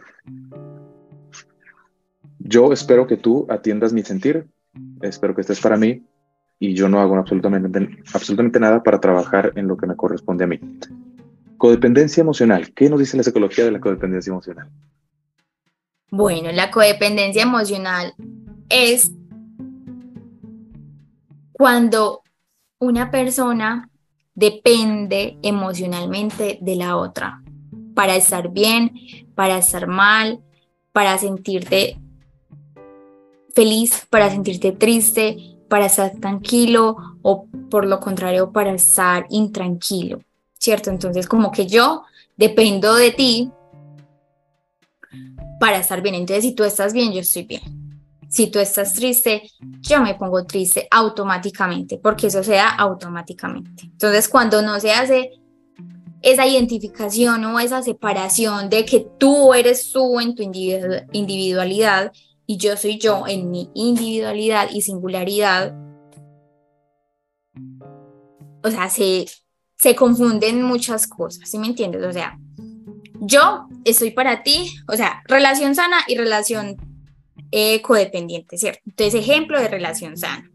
yo 2.40 2.74
espero 2.74 3.06
que 3.06 3.18
tú 3.18 3.46
atiendas 3.50 3.94
mi 3.94 4.04
sentir, 4.04 4.48
espero 5.02 5.36
que 5.36 5.42
estés 5.42 5.60
para 5.60 5.78
mí, 5.78 6.04
y 6.60 6.74
yo 6.74 6.90
no 6.90 7.00
hago 7.00 7.16
absolutamente, 7.16 8.04
absolutamente 8.14 8.60
nada 8.60 8.84
para 8.84 9.00
trabajar 9.00 9.54
en 9.56 9.68
lo 9.68 9.78
que 9.78 9.88
me 9.88 9.96
corresponde 9.96 10.44
a 10.44 10.48
mí. 10.48 10.60
Codependencia 11.58 12.22
emocional. 12.22 12.74
¿Qué 12.74 12.90
nos 12.90 13.00
dice 13.00 13.18
la 13.18 13.24
psicología 13.24 13.64
de 13.66 13.72
la 13.72 13.80
codependencia 13.80 14.32
emocional? 14.32 14.70
Bueno, 16.12 16.52
la 16.52 16.70
codependencia 16.70 17.44
emocional 17.44 18.14
es 18.68 19.12
cuando 21.54 22.24
una 22.80 23.12
persona 23.12 23.90
depende 24.34 25.38
emocionalmente 25.42 26.60
de 26.62 26.76
la 26.76 26.98
otra 26.98 27.42
para 27.94 28.16
estar 28.16 28.52
bien, 28.52 28.94
para 29.36 29.58
estar 29.58 29.88
mal, 29.88 30.40
para 30.92 31.18
sentirte 31.18 32.00
feliz, 33.54 34.08
para 34.10 34.30
sentirte 34.30 34.72
triste, 34.72 35.59
para 35.70 35.86
estar 35.86 36.12
tranquilo 36.20 36.98
o 37.22 37.46
por 37.70 37.86
lo 37.86 38.00
contrario 38.00 38.52
para 38.52 38.74
estar 38.74 39.26
intranquilo, 39.30 40.20
¿cierto? 40.58 40.90
Entonces 40.90 41.28
como 41.28 41.52
que 41.52 41.68
yo 41.68 42.04
dependo 42.36 42.96
de 42.96 43.12
ti 43.12 43.52
para 45.60 45.78
estar 45.78 46.02
bien. 46.02 46.16
Entonces 46.16 46.44
si 46.44 46.54
tú 46.54 46.64
estás 46.64 46.92
bien, 46.92 47.14
yo 47.14 47.20
estoy 47.20 47.44
bien. 47.44 47.62
Si 48.28 48.48
tú 48.48 48.60
estás 48.60 48.94
triste, 48.94 49.50
yo 49.82 50.02
me 50.02 50.14
pongo 50.14 50.46
triste 50.46 50.88
automáticamente, 50.92 51.98
porque 51.98 52.28
eso 52.28 52.44
se 52.44 52.54
da 52.54 52.70
automáticamente. 52.70 53.84
Entonces 53.84 54.30
cuando 54.30 54.62
no 54.62 54.80
se 54.80 54.92
hace 54.92 55.32
esa 56.22 56.46
identificación 56.46 57.44
o 57.46 57.60
esa 57.60 57.82
separación 57.82 58.70
de 58.70 58.86
que 58.86 59.08
tú 59.18 59.54
eres 59.54 59.92
tú 59.92 60.20
en 60.20 60.36
tu 60.36 60.44
individualidad 60.44 62.12
y 62.50 62.58
yo 62.58 62.76
soy 62.76 62.98
yo 62.98 63.26
en 63.28 63.52
mi 63.52 63.70
individualidad 63.76 64.72
y 64.72 64.82
singularidad, 64.82 65.72
o 68.64 68.72
sea, 68.72 68.90
se, 68.90 69.28
se 69.78 69.96
confunden 69.96 70.64
muchas 70.64 71.06
cosas, 71.06 71.48
¿sí 71.48 71.60
me 71.60 71.68
entiendes? 71.68 72.04
O 72.04 72.12
sea, 72.12 72.40
yo 73.20 73.68
estoy 73.86 74.10
para 74.10 74.42
ti, 74.42 74.68
o 74.88 74.98
sea, 74.98 75.22
relación 75.28 75.76
sana 75.76 75.98
y 76.08 76.16
relación 76.16 76.76
eh, 77.52 77.84
codependiente, 77.84 78.58
¿cierto? 78.58 78.82
Entonces, 78.88 79.14
ejemplo 79.14 79.60
de 79.60 79.68
relación 79.68 80.18
sana. 80.18 80.50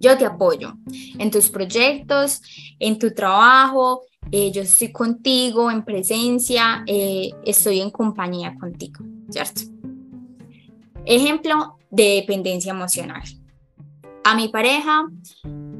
Yo 0.00 0.16
te 0.16 0.24
apoyo 0.24 0.78
en 1.18 1.30
tus 1.30 1.50
proyectos, 1.50 2.40
en 2.78 2.98
tu 2.98 3.12
trabajo, 3.12 4.00
eh, 4.32 4.50
yo 4.50 4.62
estoy 4.62 4.92
contigo 4.92 5.70
en 5.70 5.84
presencia, 5.84 6.84
eh, 6.86 7.32
estoy 7.44 7.80
en 7.80 7.90
compañía 7.90 8.56
contigo, 8.58 9.04
¿cierto? 9.28 9.75
Ejemplo 11.06 11.78
de 11.88 12.16
dependencia 12.16 12.72
emocional. 12.72 13.22
A 14.24 14.34
mi 14.34 14.48
pareja 14.48 15.06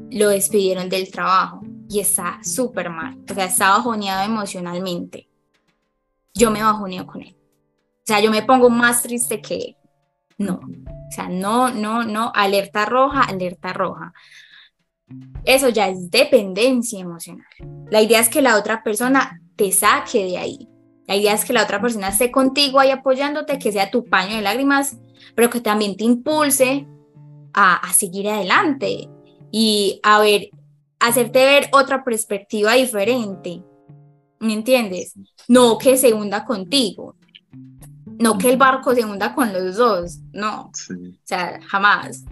lo 0.09 0.29
despidieron 0.29 0.87
del 0.87 1.11
trabajo 1.11 1.61
y 1.89 1.99
está 1.99 2.39
súper 2.43 2.89
mal, 2.89 3.17
o 3.29 3.33
sea, 3.33 3.45
está 3.45 3.71
bajoneado 3.71 4.25
emocionalmente. 4.25 5.27
Yo 6.33 6.49
me 6.49 6.63
bajoneo 6.63 7.05
con 7.05 7.23
él. 7.23 7.35
O 7.35 8.03
sea, 8.05 8.21
yo 8.21 8.31
me 8.31 8.43
pongo 8.43 8.69
más 8.69 9.03
triste 9.03 9.41
que 9.41 9.55
él. 9.55 9.77
No, 10.37 10.61
o 10.61 11.11
sea, 11.11 11.27
no, 11.27 11.71
no, 11.71 12.03
no, 12.03 12.31
alerta 12.33 12.85
roja, 12.85 13.23
alerta 13.23 13.73
roja. 13.73 14.13
Eso 15.43 15.67
ya 15.67 15.89
es 15.89 16.09
dependencia 16.09 17.01
emocional. 17.01 17.47
La 17.89 18.01
idea 18.01 18.21
es 18.21 18.29
que 18.29 18.41
la 18.41 18.57
otra 18.57 18.81
persona 18.81 19.41
te 19.57 19.73
saque 19.73 20.23
de 20.23 20.37
ahí. 20.37 20.69
La 21.05 21.17
idea 21.17 21.33
es 21.33 21.43
que 21.43 21.53
la 21.53 21.63
otra 21.63 21.81
persona 21.81 22.09
esté 22.09 22.31
contigo 22.31 22.79
ahí 22.79 22.91
apoyándote, 22.91 23.59
que 23.59 23.73
sea 23.73 23.91
tu 23.91 24.05
paño 24.05 24.35
de 24.37 24.41
lágrimas, 24.41 24.97
pero 25.35 25.49
que 25.49 25.61
también 25.61 25.95
te 25.95 26.03
impulse 26.03 26.87
a, 27.53 27.75
a 27.75 27.93
seguir 27.93 28.27
adelante 28.29 29.09
y 29.51 29.99
a 30.03 30.19
ver, 30.19 30.49
hacerte 30.99 31.45
ver 31.45 31.69
otra 31.71 32.03
perspectiva 32.03 32.73
diferente. 32.73 33.63
¿Me 34.39 34.53
entiendes? 34.53 35.13
No 35.47 35.77
que 35.77 35.97
se 35.97 36.13
hunda 36.13 36.45
contigo, 36.45 37.15
no 38.19 38.37
que 38.37 38.49
el 38.49 38.57
barco 38.57 38.93
se 38.93 39.05
hunda 39.05 39.33
con 39.33 39.53
los 39.53 39.77
dos, 39.77 40.19
no. 40.31 40.65
O 40.65 40.71
sea, 41.23 41.59
jamás. 41.67 42.23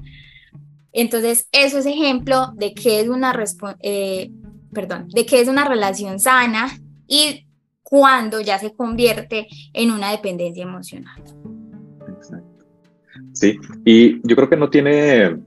Entonces, 0.92 1.48
eso 1.52 1.80
es 1.80 1.86
ejemplo 1.86 2.52
de 2.56 2.74
que 2.74 3.02
es 3.02 3.10
una 3.10 3.36
eh, 3.82 4.32
perdón, 4.72 5.08
de 5.10 5.26
que 5.26 5.42
es 5.42 5.48
una 5.48 5.66
relación 5.66 6.20
sana 6.20 6.70
y 7.08 7.48
cuando 7.82 8.42
ya 8.42 8.60
se 8.60 8.74
convierte 8.74 9.48
en 9.74 9.92
una 9.92 10.12
dependencia 10.12 10.64
emocional. 10.64 11.22
Sí, 13.36 13.60
y 13.84 14.28
yo 14.28 14.36
creo 14.36 14.50
que 14.50 14.58
no 14.58 14.70
tiene, 14.70 15.38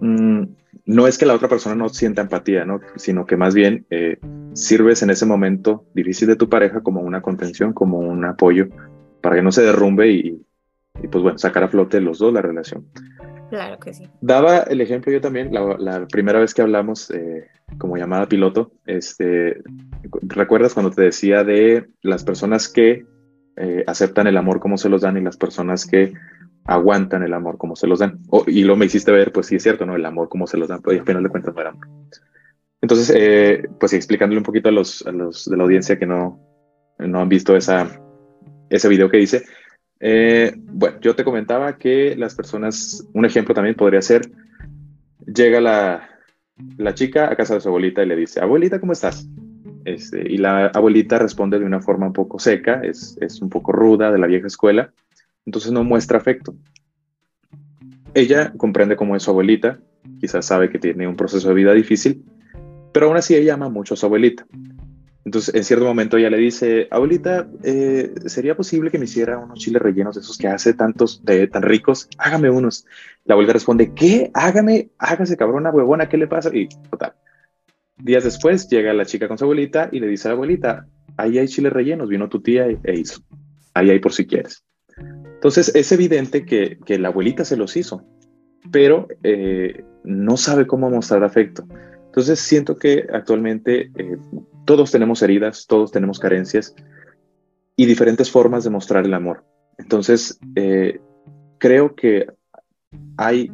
mm, 0.00 0.42
no 0.86 1.06
es 1.06 1.18
que 1.18 1.26
la 1.26 1.34
otra 1.34 1.48
persona 1.48 1.74
no 1.74 1.88
sienta 1.90 2.22
empatía, 2.22 2.64
¿no? 2.64 2.80
sino 2.96 3.26
que 3.26 3.36
más 3.36 3.54
bien 3.54 3.86
eh, 3.90 4.18
sirves 4.54 5.02
en 5.02 5.10
ese 5.10 5.26
momento 5.26 5.84
difícil 5.94 6.26
de 6.26 6.36
tu 6.36 6.48
pareja 6.48 6.80
como 6.80 7.02
una 7.02 7.20
contención, 7.20 7.72
como 7.74 7.98
un 7.98 8.24
apoyo 8.24 8.68
para 9.20 9.36
que 9.36 9.42
no 9.42 9.52
se 9.52 9.62
derrumbe 9.62 10.10
y, 10.10 10.42
y 11.02 11.08
pues 11.08 11.22
bueno, 11.22 11.38
sacar 11.38 11.64
a 11.64 11.68
flote 11.68 12.00
los 12.00 12.18
dos 12.18 12.32
la 12.32 12.42
relación. 12.42 12.86
Claro 13.50 13.78
que 13.78 13.92
sí. 13.92 14.08
Daba 14.20 14.60
el 14.60 14.80
ejemplo 14.80 15.12
yo 15.12 15.20
también, 15.20 15.50
la, 15.52 16.06
primera 16.06 16.38
vez 16.38 16.54
que 16.54 16.62
hablamos 16.62 17.10
eh, 17.10 17.46
como 17.78 17.96
llamada 17.96 18.26
piloto, 18.26 18.72
este, 18.86 19.62
¿recuerdas 20.22 20.74
cuando 20.74 20.90
te 20.90 21.02
decía 21.02 21.44
de 21.44 21.86
las 22.02 22.24
personas 22.24 22.68
que 22.68 23.04
eh, 23.56 23.84
aceptan 23.86 24.26
el 24.26 24.36
amor 24.36 24.60
como 24.60 24.78
se 24.78 24.88
los 24.88 25.02
dan 25.02 25.16
y 25.18 25.20
las 25.20 25.36
personas 25.36 25.86
que 25.86 26.14
aguantan 26.64 27.22
el 27.22 27.34
amor 27.34 27.58
como 27.58 27.76
se 27.76 27.86
los 27.86 27.98
dan? 27.98 28.20
y 28.46 28.64
lo 28.64 28.76
me 28.76 28.86
hiciste 28.86 29.12
ver, 29.12 29.32
pues 29.32 29.46
sí 29.46 29.56
es 29.56 29.62
cierto, 29.62 29.86
¿no? 29.86 29.96
El 29.96 30.06
amor 30.06 30.28
como 30.28 30.46
se 30.46 30.56
los 30.56 30.68
dan, 30.68 30.80
pues 30.80 30.98
al 30.98 31.06
final 31.06 31.22
de 31.22 31.28
cuentas 31.28 31.54
no 31.54 31.68
amor. 31.68 31.88
Entonces, 32.80 33.14
eh, 33.16 33.68
pues 33.80 33.92
explicándole 33.92 34.38
un 34.38 34.44
poquito 34.44 34.68
a 34.68 34.72
los, 34.72 35.06
a 35.06 35.12
los 35.12 35.46
de 35.46 35.56
la 35.56 35.64
audiencia 35.64 35.98
que 35.98 36.06
no, 36.06 36.38
no 36.98 37.20
han 37.20 37.28
visto 37.28 37.56
esa, 37.56 37.88
ese 38.68 38.88
video 38.88 39.08
que 39.08 39.16
dice, 39.16 39.44
eh, 40.00 40.54
bueno, 40.56 40.98
yo 41.00 41.14
te 41.14 41.24
comentaba 41.24 41.78
que 41.78 42.14
las 42.16 42.34
personas, 42.34 43.08
un 43.14 43.24
ejemplo 43.24 43.54
también 43.54 43.74
podría 43.74 44.02
ser, 44.02 44.30
llega 45.26 45.60
la, 45.60 46.10
la 46.76 46.94
chica 46.94 47.30
a 47.30 47.36
casa 47.36 47.54
de 47.54 47.60
su 47.60 47.68
abuelita 47.68 48.02
y 48.02 48.06
le 48.06 48.16
dice, 48.16 48.40
abuelita, 48.40 48.80
¿cómo 48.80 48.92
estás? 48.92 49.26
Este, 49.84 50.20
y 50.30 50.38
la 50.38 50.66
abuelita 50.66 51.18
responde 51.18 51.58
de 51.58 51.64
una 51.64 51.80
forma 51.80 52.06
un 52.06 52.12
poco 52.12 52.38
seca, 52.38 52.80
es, 52.82 53.16
es 53.20 53.40
un 53.40 53.48
poco 53.48 53.72
ruda, 53.72 54.10
de 54.10 54.18
la 54.18 54.26
vieja 54.26 54.46
escuela, 54.46 54.92
entonces 55.46 55.72
no 55.72 55.84
muestra 55.84 56.18
afecto. 56.18 56.54
Ella 58.14 58.52
comprende 58.56 58.96
cómo 58.96 59.16
es 59.16 59.22
su 59.22 59.30
abuelita, 59.30 59.80
quizás 60.20 60.46
sabe 60.46 60.70
que 60.70 60.78
tiene 60.78 61.08
un 61.08 61.16
proceso 61.16 61.48
de 61.48 61.54
vida 61.54 61.72
difícil, 61.72 62.24
pero 62.92 63.06
aún 63.06 63.16
así 63.16 63.34
ella 63.34 63.54
ama 63.54 63.68
mucho 63.68 63.94
a 63.94 63.96
su 63.96 64.06
abuelita. 64.06 64.46
Entonces, 65.24 65.54
en 65.54 65.64
cierto 65.64 65.86
momento 65.86 66.18
ella 66.18 66.28
le 66.28 66.36
dice, 66.36 66.86
abuelita, 66.90 67.48
eh, 67.62 68.12
¿sería 68.26 68.56
posible 68.56 68.90
que 68.90 68.98
me 68.98 69.06
hiciera 69.06 69.38
unos 69.38 69.58
chiles 69.58 69.80
rellenos 69.80 70.14
de 70.14 70.20
esos 70.20 70.36
que 70.36 70.48
hace 70.48 70.74
tantos, 70.74 71.24
de, 71.24 71.46
tan 71.46 71.62
ricos? 71.62 72.08
Hágame 72.18 72.50
unos. 72.50 72.86
La 73.24 73.32
abuelita 73.32 73.54
responde, 73.54 73.94
¿qué? 73.94 74.30
Hágame, 74.34 74.90
hágase 74.98 75.36
cabrona, 75.36 75.70
huevona, 75.70 76.08
¿qué 76.10 76.18
le 76.18 76.26
pasa? 76.26 76.50
Y 76.52 76.68
total. 76.90 77.14
Días 77.96 78.24
después 78.24 78.68
llega 78.68 78.92
la 78.92 79.06
chica 79.06 79.26
con 79.26 79.38
su 79.38 79.44
abuelita 79.44 79.88
y 79.90 80.00
le 80.00 80.08
dice 80.08 80.28
a 80.28 80.32
la 80.32 80.34
abuelita, 80.34 80.86
ahí 81.16 81.38
hay 81.38 81.48
chiles 81.48 81.72
rellenos, 81.72 82.08
vino 82.08 82.28
tu 82.28 82.42
tía 82.42 82.66
e 82.66 82.94
hizo. 82.94 83.20
Ahí 83.72 83.90
hay 83.90 84.00
por 84.00 84.12
si 84.12 84.26
quieres. 84.26 84.62
Entonces, 85.44 85.74
es 85.74 85.92
evidente 85.92 86.46
que, 86.46 86.78
que 86.86 86.98
la 86.98 87.08
abuelita 87.08 87.44
se 87.44 87.58
los 87.58 87.76
hizo, 87.76 88.02
pero 88.72 89.08
eh, 89.22 89.84
no 90.02 90.38
sabe 90.38 90.66
cómo 90.66 90.88
mostrar 90.88 91.22
afecto. 91.22 91.66
Entonces, 92.06 92.40
siento 92.40 92.76
que 92.76 93.06
actualmente... 93.12 93.90
Eh, 93.94 94.16
todos 94.64 94.90
tenemos 94.90 95.20
heridas, 95.20 95.66
todos 95.66 95.92
tenemos 95.92 96.18
carencias 96.18 96.74
y 97.76 97.84
diferentes 97.84 98.30
formas 98.30 98.64
de 98.64 98.70
mostrar 98.70 99.04
el 99.04 99.12
amor. 99.12 99.44
Entonces, 99.76 100.38
eh, 100.56 101.02
creo 101.58 101.94
que 101.94 102.26
hay, 103.18 103.52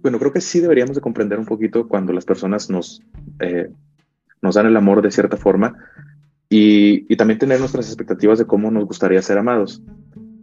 bueno, 0.00 0.20
creo 0.20 0.32
que 0.32 0.40
sí 0.40 0.60
deberíamos 0.60 0.94
de 0.94 1.02
comprender 1.02 1.40
un 1.40 1.46
poquito 1.46 1.88
cuando 1.88 2.12
las 2.12 2.24
personas 2.24 2.70
nos, 2.70 3.02
nos 4.40 4.54
dan 4.54 4.66
el 4.66 4.76
amor 4.76 5.02
de 5.02 5.10
cierta 5.10 5.36
forma 5.36 5.74
y, 6.48 7.16
también 7.16 7.38
tener 7.38 7.58
nuestras 7.58 7.86
expectativas 7.88 8.38
de 8.38 8.46
cómo 8.46 8.70
nos 8.70 8.86
gustaría 8.86 9.20
ser 9.20 9.38
amados, 9.38 9.82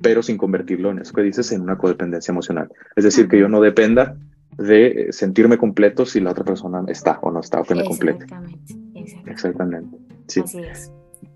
pero 0.05 0.21
sin 0.21 0.37
convertirlo 0.37 0.91
en 0.91 0.99
eso 0.99 1.13
que 1.13 1.23
dices, 1.23 1.51
en 1.51 1.61
una 1.61 1.79
codependencia 1.79 2.31
emocional. 2.31 2.71
Es 2.95 3.05
decir, 3.05 3.27
que 3.27 3.39
yo 3.39 3.49
no 3.49 3.59
dependa 3.59 4.15
de 4.55 5.07
sentirme 5.09 5.57
completo 5.57 6.05
si 6.05 6.19
la 6.19 6.29
otra 6.29 6.43
persona 6.43 6.83
está 6.87 7.17
o 7.23 7.31
no 7.31 7.39
está 7.39 7.61
o 7.61 7.63
que 7.63 7.73
me 7.73 7.83
complete. 7.83 8.23
Exactamente. 9.25 9.97
Sí. 10.27 10.41
Así 10.41 10.59
es. 10.59 10.91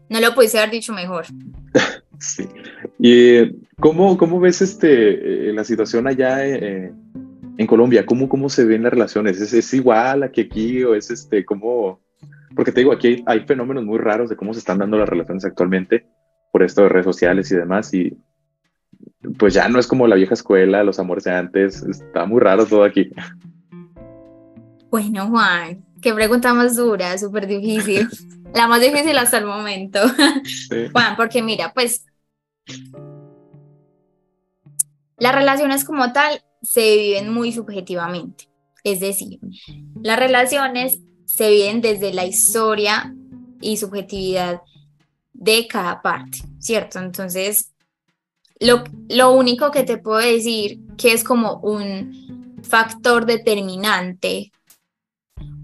No 0.08 0.20
lo 0.22 0.36
pudiste 0.36 0.60
haber 0.60 0.70
dicho 0.70 0.94
mejor. 0.94 1.26
sí. 2.20 2.48
¿Y 3.00 3.60
cómo, 3.80 4.16
cómo 4.20 4.40
ves 4.40 4.62
este, 4.62 5.50
eh, 5.50 5.52
la 5.52 5.64
situación 5.64 6.06
allá 6.06 6.46
eh, 6.46 6.94
en 7.58 7.66
Colombia? 7.66 8.06
¿Cómo, 8.06 8.30
¿Cómo 8.30 8.50
se 8.50 8.66
ven 8.66 8.84
las 8.84 8.94
relaciones? 8.94 9.42
¿Es, 9.42 9.52
¿Es, 9.52 9.74
igual 9.74 10.22
aquí 10.22 10.42
aquí 10.42 10.84
o 10.84 10.94
es 10.94 11.10
este, 11.10 11.44
cómo? 11.44 12.02
Porque 12.56 12.72
te 12.72 12.82
digo, 12.82 12.94
aquí 12.94 13.24
hay, 13.26 13.40
fenómenos 13.48 13.84
muy 13.84 13.98
raros 13.98 14.30
de 14.30 14.36
cómo 14.36 14.54
se 14.54 14.60
están 14.60 14.78
dando 14.78 15.00
las 15.00 15.10
relaciones 15.10 15.44
actualmente 15.44 16.06
por 16.52 16.62
esto 16.62 16.84
de 16.84 16.90
redes 16.90 17.06
sociales 17.06 17.52
y 17.52 17.56
demás. 17.56 17.92
Y 17.96 18.16
pues 19.38 19.54
ya 19.54 19.68
no 19.70 19.80
es 19.80 19.88
como 19.88 20.08
la 20.08 20.16
vieja 20.16 20.34
escuela, 20.34 20.84
los 20.84 21.00
amores 21.00 21.24
de 21.26 21.32
antes. 21.32 21.84
Está 21.84 22.26
muy 22.26 22.40
raro 22.40 22.66
todo 22.66 22.84
aquí. 22.84 23.10
Bueno, 24.90 25.28
Juan, 25.28 25.84
Qué 26.02 26.14
pregunta 26.14 26.54
más 26.54 26.76
dura, 26.76 27.18
súper 27.18 27.48
difícil. 27.48 28.08
La 28.54 28.68
más 28.68 28.82
difícil 28.82 29.18
hasta 29.18 29.38
el 29.38 29.46
momento. 29.46 30.00
Juan, 30.92 31.16
porque 31.16 31.44
mira, 31.44 31.72
pues 31.72 32.06
las 35.18 35.36
relaciones 35.36 35.84
como 35.84 36.12
tal 36.14 36.42
se 36.64 36.98
viven 36.98 37.32
muy 37.32 37.52
subjetivamente. 37.52 38.50
Es 38.84 39.02
decir, 39.02 39.40
las 40.02 40.18
relaciones 40.18 41.00
se 41.26 41.52
viven 41.52 41.82
desde 41.82 42.12
la 42.12 42.26
historia 42.26 43.14
y 43.62 43.78
subjetividad 43.78 44.62
de 45.34 45.68
cada 45.68 46.02
parte, 46.02 46.40
¿cierto? 46.58 46.98
Entonces, 46.98 47.76
lo, 48.60 48.84
lo 49.08 49.32
único 49.32 49.72
que 49.72 49.84
te 49.84 49.98
puedo 49.98 50.20
decir 50.20 50.80
que 50.98 51.14
es 51.14 51.24
como 51.24 51.60
un 51.60 52.60
factor 52.64 53.26
determinante 53.26 54.52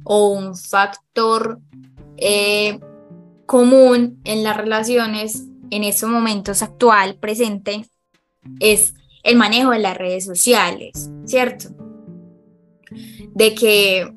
o 0.03 0.29
un 0.29 0.55
factor 0.55 1.59
eh, 2.17 2.79
común 3.45 4.21
en 4.23 4.43
las 4.43 4.55
relaciones 4.55 5.43
en 5.71 5.83
estos 5.83 6.09
momentos 6.09 6.61
actual, 6.61 7.15
presente, 7.15 7.85
es 8.59 8.93
el 9.23 9.35
manejo 9.35 9.71
de 9.71 9.79
las 9.79 9.97
redes 9.97 10.25
sociales, 10.25 11.09
¿cierto? 11.25 11.69
De 13.33 13.55
que 13.55 14.13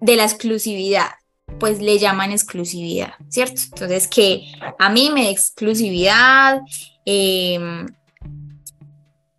de 0.00 0.16
la 0.16 0.24
exclusividad, 0.24 1.10
pues 1.58 1.80
le 1.80 1.98
llaman 1.98 2.32
exclusividad, 2.32 3.14
¿cierto? 3.28 3.62
Entonces 3.72 4.08
que 4.08 4.52
a 4.78 4.90
mí 4.90 5.10
me 5.12 5.24
da 5.24 5.30
exclusividad, 5.30 6.60
em, 7.04 7.86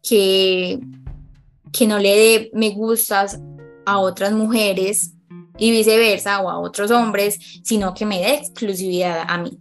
que, 0.01 0.79
que 1.71 1.87
no 1.87 1.99
le 1.99 2.15
dé 2.15 2.51
me 2.53 2.71
gustas 2.71 3.39
a 3.85 3.99
otras 3.99 4.33
mujeres 4.33 5.13
y 5.57 5.71
viceversa 5.71 6.41
o 6.41 6.49
a 6.49 6.59
otros 6.59 6.91
hombres, 6.91 7.39
sino 7.63 7.93
que 7.93 8.05
me 8.05 8.19
dé 8.19 8.35
exclusividad 8.35 9.25
a 9.27 9.37
mí. 9.37 9.59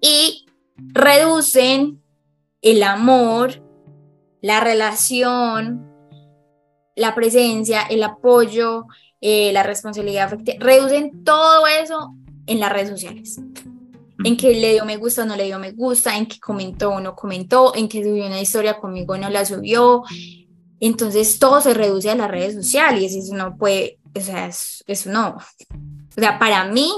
Y 0.00 0.46
reducen 0.76 2.02
el 2.60 2.82
amor, 2.82 3.62
la 4.40 4.60
relación, 4.60 5.92
la 6.96 7.14
presencia, 7.14 7.82
el 7.82 8.02
apoyo, 8.02 8.86
eh, 9.24 9.52
la 9.52 9.62
responsabilidad 9.62 10.24
afectiva, 10.24 10.56
reducen 10.58 11.22
todo 11.22 11.64
eso 11.68 12.12
en 12.46 12.58
las 12.58 12.72
redes 12.72 12.88
sociales. 12.88 13.40
En 14.24 14.36
que 14.36 14.52
le 14.52 14.72
dio 14.72 14.84
me 14.84 14.96
gusta 14.96 15.22
o 15.22 15.26
no 15.26 15.36
le 15.36 15.44
dio 15.44 15.60
me 15.60 15.70
gusta, 15.70 16.16
en 16.16 16.26
que 16.26 16.40
comentó 16.40 16.90
o 16.90 17.00
no 17.00 17.14
comentó, 17.14 17.72
en 17.76 17.88
que 17.88 18.02
subió 18.02 18.26
una 18.26 18.40
historia 18.40 18.78
conmigo 18.78 19.14
o 19.14 19.18
no 19.18 19.30
la 19.30 19.44
subió. 19.44 20.02
Entonces 20.80 21.38
todo 21.38 21.60
se 21.60 21.72
reduce 21.72 22.10
a 22.10 22.16
las 22.16 22.28
redes 22.28 22.54
sociales 22.56 23.12
y 23.12 23.20
eso 23.20 23.34
no 23.36 23.56
puede, 23.56 23.98
o 24.12 24.20
sea, 24.20 24.48
eso 24.48 25.10
no. 25.10 25.36
O 26.16 26.20
sea, 26.20 26.40
para 26.40 26.64
mí, 26.64 26.90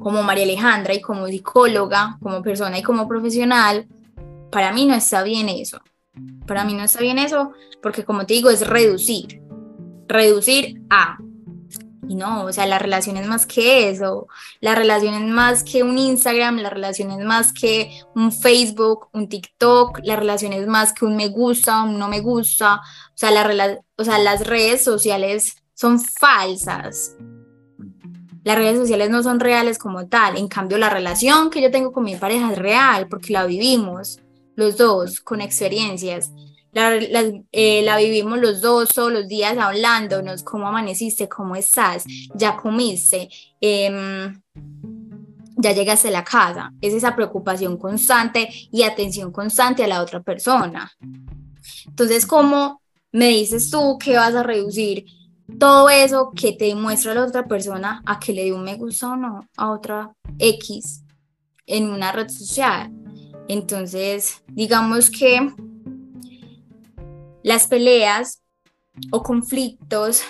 como 0.00 0.22
María 0.22 0.44
Alejandra 0.44 0.94
y 0.94 1.02
como 1.02 1.26
psicóloga, 1.26 2.16
como 2.22 2.42
persona 2.42 2.78
y 2.78 2.82
como 2.82 3.06
profesional, 3.06 3.86
para 4.50 4.72
mí 4.72 4.86
no 4.86 4.94
está 4.94 5.22
bien 5.22 5.50
eso. 5.50 5.78
Para 6.46 6.64
mí 6.64 6.72
no 6.72 6.84
está 6.84 7.00
bien 7.00 7.18
eso 7.18 7.52
porque 7.82 8.02
como 8.02 8.24
te 8.24 8.32
digo, 8.32 8.48
es 8.48 8.66
reducir. 8.66 9.45
Reducir 10.08 10.82
a. 10.90 11.18
Y 12.08 12.14
no, 12.14 12.44
o 12.44 12.52
sea, 12.52 12.66
la 12.66 12.78
relación 12.78 13.16
es 13.16 13.26
más 13.26 13.46
que 13.46 13.90
eso. 13.90 14.28
La 14.60 14.74
relación 14.74 15.14
es 15.14 15.28
más 15.28 15.64
que 15.64 15.82
un 15.82 15.98
Instagram, 15.98 16.58
la 16.58 16.70
relación 16.70 17.10
es 17.10 17.24
más 17.24 17.52
que 17.52 17.90
un 18.14 18.30
Facebook, 18.30 19.08
un 19.12 19.28
TikTok, 19.28 20.00
la 20.04 20.16
relación 20.16 20.52
es 20.52 20.66
más 20.68 20.92
que 20.92 21.04
un 21.04 21.16
me 21.16 21.28
gusta, 21.28 21.82
un 21.82 21.98
no 21.98 22.08
me 22.08 22.20
gusta. 22.20 22.76
O 22.76 23.16
sea, 23.16 23.30
o 23.96 24.04
sea 24.04 24.18
las 24.18 24.46
redes 24.46 24.84
sociales 24.84 25.56
son 25.74 26.00
falsas. 26.00 27.16
Las 28.44 28.56
redes 28.56 28.78
sociales 28.78 29.10
no 29.10 29.24
son 29.24 29.40
reales 29.40 29.76
como 29.76 30.06
tal. 30.06 30.36
En 30.36 30.46
cambio, 30.46 30.78
la 30.78 30.88
relación 30.88 31.50
que 31.50 31.60
yo 31.60 31.72
tengo 31.72 31.92
con 31.92 32.04
mi 32.04 32.14
pareja 32.14 32.52
es 32.52 32.58
real 32.58 33.08
porque 33.08 33.32
la 33.32 33.44
vivimos 33.44 34.20
los 34.54 34.76
dos 34.76 35.20
con 35.20 35.40
experiencias. 35.40 36.30
Eh, 36.78 37.82
la, 37.82 37.96
vivimos 37.96 38.38
los 38.38 38.60
dos 38.60 38.90
todos 38.90 39.10
los 39.10 39.26
días 39.26 39.56
hablándonos, 39.56 40.42
cómo 40.42 40.68
amaneciste, 40.68 41.26
cómo 41.26 41.56
estás, 41.56 42.04
ya 42.34 42.54
comiste, 42.54 43.30
em, 43.62 44.42
ya 45.56 45.72
llegaste 45.72 46.08
a 46.08 46.10
la 46.10 46.24
casa. 46.24 46.74
Es 46.82 46.92
esa 46.92 47.16
preocupación 47.16 47.78
constante 47.78 48.50
y 48.70 48.82
atención 48.82 49.32
constante 49.32 49.84
a 49.84 49.88
la 49.88 50.02
otra 50.02 50.22
persona. 50.22 50.92
Entonces, 51.86 52.26
¿cómo 52.26 52.82
me 53.10 53.28
dices 53.28 53.70
tú 53.70 53.96
que 53.98 54.16
vas 54.16 54.34
a 54.34 54.42
reducir 54.42 55.06
todo 55.58 55.88
eso 55.88 56.32
que 56.36 56.52
te 56.52 56.74
muestra 56.74 57.14
la 57.14 57.24
otra 57.24 57.46
persona 57.46 58.02
a 58.04 58.20
que 58.20 58.34
le 58.34 58.44
dé 58.44 58.52
un 58.52 58.64
me 58.64 58.76
gusta 58.76 59.12
o 59.12 59.16
no 59.16 59.48
a 59.56 59.70
otra 59.70 60.12
X 60.38 61.02
en 61.64 61.88
una 61.88 62.12
red 62.12 62.28
social? 62.28 62.92
Entonces, 63.48 64.42
digamos 64.48 65.10
que 65.10 65.54
las 67.46 67.68
peleas 67.68 68.42
o 69.12 69.22
conflictos 69.22 70.22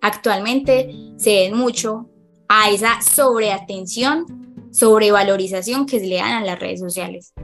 actualmente 0.00 0.90
se 1.18 1.30
ven 1.30 1.56
mucho 1.58 2.08
a 2.48 2.70
esa 2.70 3.02
sobreatención, 3.02 4.24
sobrevalorización 4.72 5.84
que 5.84 6.00
se 6.00 6.06
le 6.06 6.16
dan 6.16 6.32
a 6.32 6.40
las 6.40 6.58
redes 6.58 6.80
sociales 6.80 7.34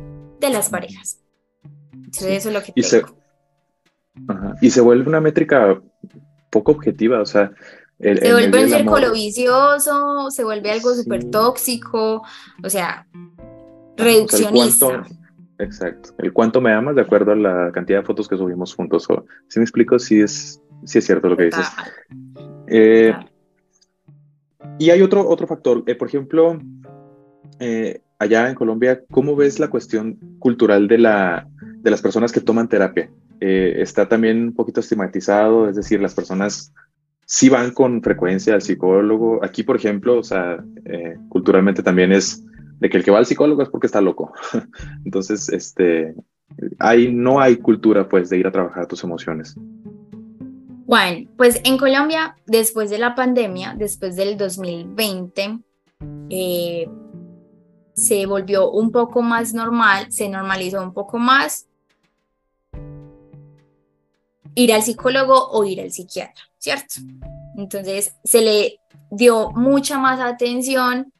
de 0.40 0.48
las 0.48 0.70
parejas. 0.70 1.20
Entonces, 1.92 2.38
eso 2.38 2.48
es 2.48 2.54
lo 2.54 2.62
que 2.62 2.72
y 2.74 2.82
se, 2.82 3.02
y 4.62 4.70
se 4.70 4.80
vuelve 4.80 5.06
una 5.06 5.20
métrica 5.20 5.78
poco 6.48 6.72
objetiva, 6.72 7.20
o 7.20 7.26
sea, 7.26 7.52
se 7.98 8.32
vuelve 8.32 8.64
un 8.64 8.70
círculo 8.70 9.12
vicioso, 9.12 10.30
se 10.30 10.44
vuelve 10.44 10.70
algo 10.70 10.94
súper 10.94 11.24
tóxico, 11.30 12.22
o 12.64 12.70
sea, 12.70 13.06
reduccionista. 13.98 15.04
Exacto. 15.60 16.10
El 16.18 16.32
cuánto 16.32 16.60
me 16.60 16.72
amas 16.72 16.94
de 16.94 17.02
acuerdo 17.02 17.32
a 17.32 17.36
la 17.36 17.70
cantidad 17.72 18.00
de 18.00 18.06
fotos 18.06 18.28
que 18.28 18.36
subimos 18.36 18.74
juntos. 18.74 19.06
si 19.48 19.58
me 19.58 19.64
explico, 19.64 19.98
si 19.98 20.20
es, 20.20 20.60
si 20.84 20.98
es 20.98 21.04
cierto 21.04 21.28
lo 21.28 21.36
que 21.36 21.44
dices. 21.44 21.66
Eh, 22.68 23.12
y 24.78 24.90
hay 24.90 25.02
otro, 25.02 25.28
otro 25.28 25.46
factor. 25.46 25.82
Eh, 25.86 25.94
por 25.94 26.08
ejemplo, 26.08 26.60
eh, 27.58 28.00
allá 28.18 28.48
en 28.48 28.54
Colombia, 28.54 29.02
¿cómo 29.10 29.36
ves 29.36 29.58
la 29.58 29.68
cuestión 29.68 30.18
cultural 30.38 30.88
de, 30.88 30.98
la, 30.98 31.48
de 31.60 31.90
las 31.90 32.02
personas 32.02 32.32
que 32.32 32.40
toman 32.40 32.68
terapia? 32.68 33.10
está 33.42 34.06
también 34.06 34.48
un 34.48 34.54
poquito 34.54 34.80
estigmatizado, 34.80 35.66
es 35.66 35.74
decir, 35.74 35.98
las 35.98 36.14
personas 36.14 36.74
sí 37.24 37.48
van 37.48 37.70
con 37.70 38.02
frecuencia 38.02 38.52
al 38.52 38.60
psicólogo. 38.60 39.42
Aquí, 39.42 39.62
por 39.62 39.76
ejemplo, 39.76 40.18
o 40.18 40.22
sea, 40.22 40.62
culturalmente 41.30 41.82
también 41.82 42.12
es 42.12 42.44
de 42.80 42.88
que 42.88 42.96
el 42.96 43.04
que 43.04 43.10
va 43.10 43.18
al 43.18 43.26
psicólogo 43.26 43.62
es 43.62 43.68
porque 43.68 43.86
está 43.86 44.00
loco. 44.00 44.32
Entonces, 45.04 45.48
este, 45.50 46.14
ahí 46.78 47.12
no 47.12 47.40
hay 47.40 47.56
cultura 47.56 48.08
pues 48.08 48.30
de 48.30 48.38
ir 48.38 48.46
a 48.46 48.52
trabajar 48.52 48.86
tus 48.86 49.04
emociones. 49.04 49.54
Bueno, 50.86 51.30
pues 51.36 51.60
en 51.64 51.78
Colombia, 51.78 52.36
después 52.46 52.90
de 52.90 52.98
la 52.98 53.14
pandemia, 53.14 53.74
después 53.78 54.16
del 54.16 54.36
2020, 54.36 55.60
eh, 56.30 56.88
se 57.92 58.26
volvió 58.26 58.70
un 58.70 58.90
poco 58.90 59.22
más 59.22 59.54
normal, 59.54 60.10
se 60.10 60.28
normalizó 60.28 60.82
un 60.82 60.92
poco 60.92 61.18
más 61.18 61.68
ir 64.54 64.72
al 64.72 64.82
psicólogo 64.82 65.50
o 65.50 65.64
ir 65.64 65.80
al 65.80 65.92
psiquiatra, 65.92 66.42
¿cierto? 66.58 66.96
Entonces 67.56 68.16
se 68.24 68.40
le 68.40 68.80
dio 69.10 69.50
mucha 69.52 69.98
más 69.98 70.18
atención 70.18 71.12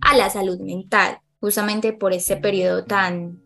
a 0.00 0.16
la 0.16 0.30
salud 0.30 0.58
mental, 0.60 1.18
justamente 1.40 1.92
por 1.92 2.12
ese 2.12 2.36
periodo 2.36 2.84
tan 2.84 3.40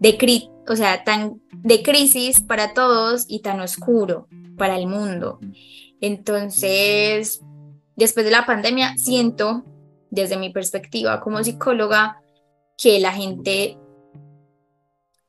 de, 0.00 0.48
o 0.68 0.76
sea, 0.76 1.04
tan 1.04 1.40
de 1.52 1.82
crisis 1.82 2.42
para 2.42 2.74
todos 2.74 3.26
y 3.28 3.40
tan 3.40 3.60
oscuro 3.60 4.28
para 4.56 4.78
el 4.78 4.86
mundo. 4.86 5.38
Entonces, 6.00 7.42
después 7.96 8.24
de 8.24 8.32
la 8.32 8.46
pandemia, 8.46 8.96
siento, 8.96 9.64
desde 10.10 10.36
mi 10.36 10.50
perspectiva 10.50 11.20
como 11.20 11.44
psicóloga, 11.44 12.20
que 12.76 12.98
la 12.98 13.12
gente 13.12 13.78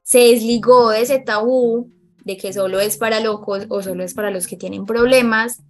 se 0.04 0.20
desligó 0.20 0.90
de 0.90 1.02
ese 1.02 1.20
tabú 1.20 1.92
de 2.24 2.38
que 2.38 2.54
solo 2.54 2.80
es 2.80 2.98
para 2.98 3.20
locos 3.20 3.66
o 3.70 3.82
solo 3.82 4.04
es 4.04 4.14
para 4.14 4.32
los 4.32 4.48
que 4.48 4.56
tienen 4.56 4.86
problemas 4.86 5.62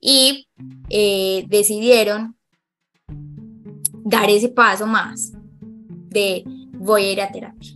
y 0.00 0.48
eh, 0.88 1.44
decidieron 1.48 2.36
dar 4.04 4.30
ese 4.30 4.48
paso 4.48 4.86
más 4.86 5.32
de 6.08 6.44
voy 6.72 7.04
a 7.04 7.12
ir 7.12 7.20
a 7.22 7.32
terapia. 7.32 7.72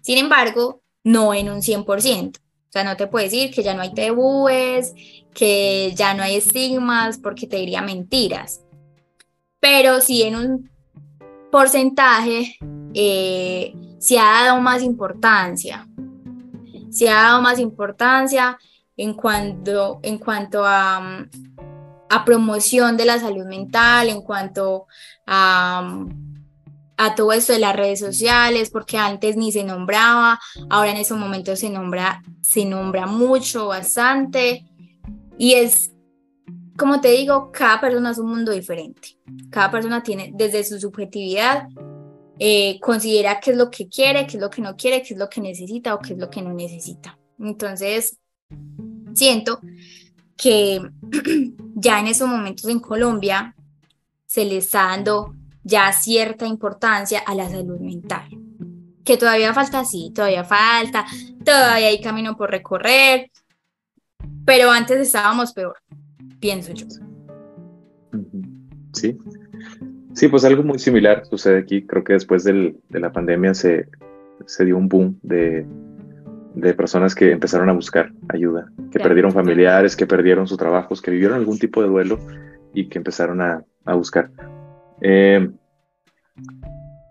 Sin 0.00 0.18
embargo, 0.18 0.82
no 1.04 1.34
en 1.34 1.50
un 1.50 1.60
100%. 1.60 2.38
O 2.38 2.72
sea, 2.72 2.84
no 2.84 2.96
te 2.96 3.06
puedo 3.06 3.24
decir 3.24 3.52
que 3.52 3.62
ya 3.62 3.74
no 3.74 3.82
hay 3.82 3.92
tabúes, 3.92 4.94
que 5.34 5.92
ya 5.96 6.14
no 6.14 6.22
hay 6.22 6.36
estigmas, 6.36 7.18
porque 7.18 7.46
te 7.46 7.56
diría 7.56 7.82
mentiras. 7.82 8.62
Pero 9.58 10.00
sí 10.00 10.22
en 10.22 10.36
un 10.36 10.70
porcentaje 11.50 12.56
eh, 12.94 13.74
se 13.98 14.18
ha 14.18 14.44
dado 14.44 14.60
más 14.60 14.82
importancia. 14.82 15.86
Se 16.90 17.08
ha 17.08 17.22
dado 17.22 17.42
más 17.42 17.58
importancia 17.58 18.56
en 18.96 19.14
cuanto, 19.14 20.00
en 20.02 20.18
cuanto 20.18 20.64
a, 20.64 21.26
a 22.08 22.24
promoción 22.24 22.96
de 22.96 23.04
la 23.04 23.18
salud 23.18 23.46
mental, 23.46 24.08
en 24.08 24.22
cuanto 24.22 24.86
a, 25.30 27.14
todo 27.16 27.32
esto 27.32 27.52
de 27.52 27.60
las 27.60 27.74
redes 27.74 28.00
sociales, 28.00 28.68
porque 28.70 28.98
antes 28.98 29.36
ni 29.36 29.52
se 29.52 29.64
nombraba, 29.64 30.38
ahora 30.68 30.90
en 30.90 30.98
esos 30.98 31.18
momentos 31.18 31.60
se 31.60 31.70
nombra, 31.70 32.22
se 32.42 32.64
nombra 32.66 33.06
mucho, 33.06 33.68
bastante, 33.68 34.66
y 35.38 35.54
es, 35.54 35.92
como 36.76 37.00
te 37.00 37.12
digo, 37.12 37.50
cada 37.52 37.80
persona 37.80 38.10
es 38.10 38.18
un 38.18 38.28
mundo 38.28 38.52
diferente, 38.52 39.16
cada 39.50 39.70
persona 39.70 40.02
tiene 40.02 40.32
desde 40.34 40.62
su 40.62 40.78
subjetividad, 40.78 41.68
eh, 42.38 42.78
considera 42.80 43.40
qué 43.40 43.52
es 43.52 43.56
lo 43.56 43.70
que 43.70 43.88
quiere, 43.88 44.26
qué 44.26 44.36
es 44.36 44.42
lo 44.42 44.50
que 44.50 44.62
no 44.62 44.76
quiere, 44.76 45.02
qué 45.02 45.14
es 45.14 45.18
lo 45.18 45.28
que 45.28 45.40
necesita 45.40 45.94
o 45.94 46.00
qué 46.00 46.14
es 46.14 46.18
lo 46.18 46.28
que 46.28 46.42
no 46.42 46.52
necesita. 46.52 47.18
Entonces, 47.38 48.18
siento 49.14 49.60
que 50.36 50.80
ya 51.74 52.00
en 52.00 52.06
esos 52.08 52.28
momentos 52.28 52.66
en 52.66 52.80
Colombia 52.80 53.54
se 54.30 54.44
le 54.44 54.58
está 54.58 54.90
dando 54.90 55.34
ya 55.64 55.92
cierta 55.92 56.46
importancia 56.46 57.18
a 57.18 57.34
la 57.34 57.48
salud 57.48 57.80
mental. 57.80 58.28
Que 59.04 59.16
todavía 59.16 59.52
falta, 59.52 59.84
sí, 59.84 60.12
todavía 60.14 60.44
falta, 60.44 61.04
todavía 61.44 61.88
hay 61.88 62.00
camino 62.00 62.36
por 62.36 62.48
recorrer, 62.48 63.28
pero 64.44 64.70
antes 64.70 65.00
estábamos 65.00 65.52
peor, 65.52 65.74
pienso 66.38 66.72
yo. 66.72 66.86
Sí, 68.92 69.18
sí, 70.14 70.28
pues 70.28 70.44
algo 70.44 70.62
muy 70.62 70.78
similar 70.78 71.26
sucede 71.26 71.58
aquí. 71.58 71.84
Creo 71.84 72.04
que 72.04 72.12
después 72.12 72.44
de 72.44 72.76
la 72.90 73.10
pandemia 73.10 73.52
se, 73.52 73.88
se 74.46 74.64
dio 74.64 74.76
un 74.76 74.88
boom 74.88 75.18
de, 75.24 75.66
de 76.54 76.74
personas 76.74 77.16
que 77.16 77.32
empezaron 77.32 77.68
a 77.68 77.72
buscar 77.72 78.12
ayuda, 78.28 78.70
que 78.92 79.00
perdieron 79.00 79.32
familiares, 79.32 79.96
que 79.96 80.06
perdieron 80.06 80.46
sus 80.46 80.56
trabajos, 80.56 81.02
que 81.02 81.10
vivieron 81.10 81.36
algún 81.36 81.58
tipo 81.58 81.82
de 81.82 81.88
duelo 81.88 82.20
y 82.74 82.88
que 82.88 82.98
empezaron 82.98 83.40
a, 83.40 83.64
a 83.84 83.94
buscar. 83.94 84.30
Eh, 85.00 85.50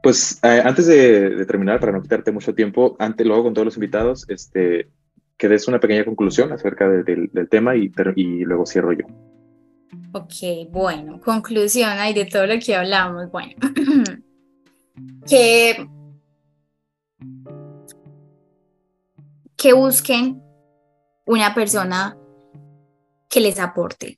Pues 0.01 0.39
eh, 0.43 0.61
antes 0.63 0.87
de, 0.87 1.45
terminar, 1.45 1.79
para 1.79 1.91
no 1.91 2.01
quitarte 2.01 2.31
mucho 2.31 2.53
tiempo, 2.53 2.95
antes, 2.99 3.25
luego 3.25 3.43
con 3.43 3.53
todos 3.53 3.65
los 3.65 3.75
invitados, 3.75 4.25
este, 4.29 4.89
que 5.37 5.49
des 5.49 5.67
una 5.67 5.79
pequeña 5.79 6.05
conclusión 6.05 6.51
acerca 6.51 6.87
del 6.87 7.49
tema 7.49 7.75
y, 7.75 7.91
luego 8.45 8.65
cierro 8.65 8.93
yo. 8.93 9.05
Ok, 10.13 10.69
bueno, 10.71 11.19
conclusión 11.19 11.89
hay 11.91 12.13
de 12.13 12.25
todo 12.25 12.47
lo 12.47 12.57
que 12.59 12.75
hablamos. 12.75 13.29
Bueno, 13.31 13.53
que, 15.27 15.87
que 19.57 19.73
busquen 19.73 20.41
una 21.25 21.53
persona 21.53 22.17
que 23.27 23.39
les 23.41 23.59
aporte 23.59 24.17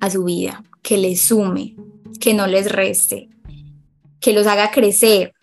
a 0.00 0.10
su 0.10 0.24
vida, 0.24 0.62
que 0.82 0.98
les 0.98 1.20
sume, 1.20 1.76
que 2.20 2.34
no 2.34 2.46
les 2.46 2.70
reste, 2.70 3.28
que 4.20 4.32
los 4.32 4.46
haga 4.46 4.70
crecer, 4.70 5.34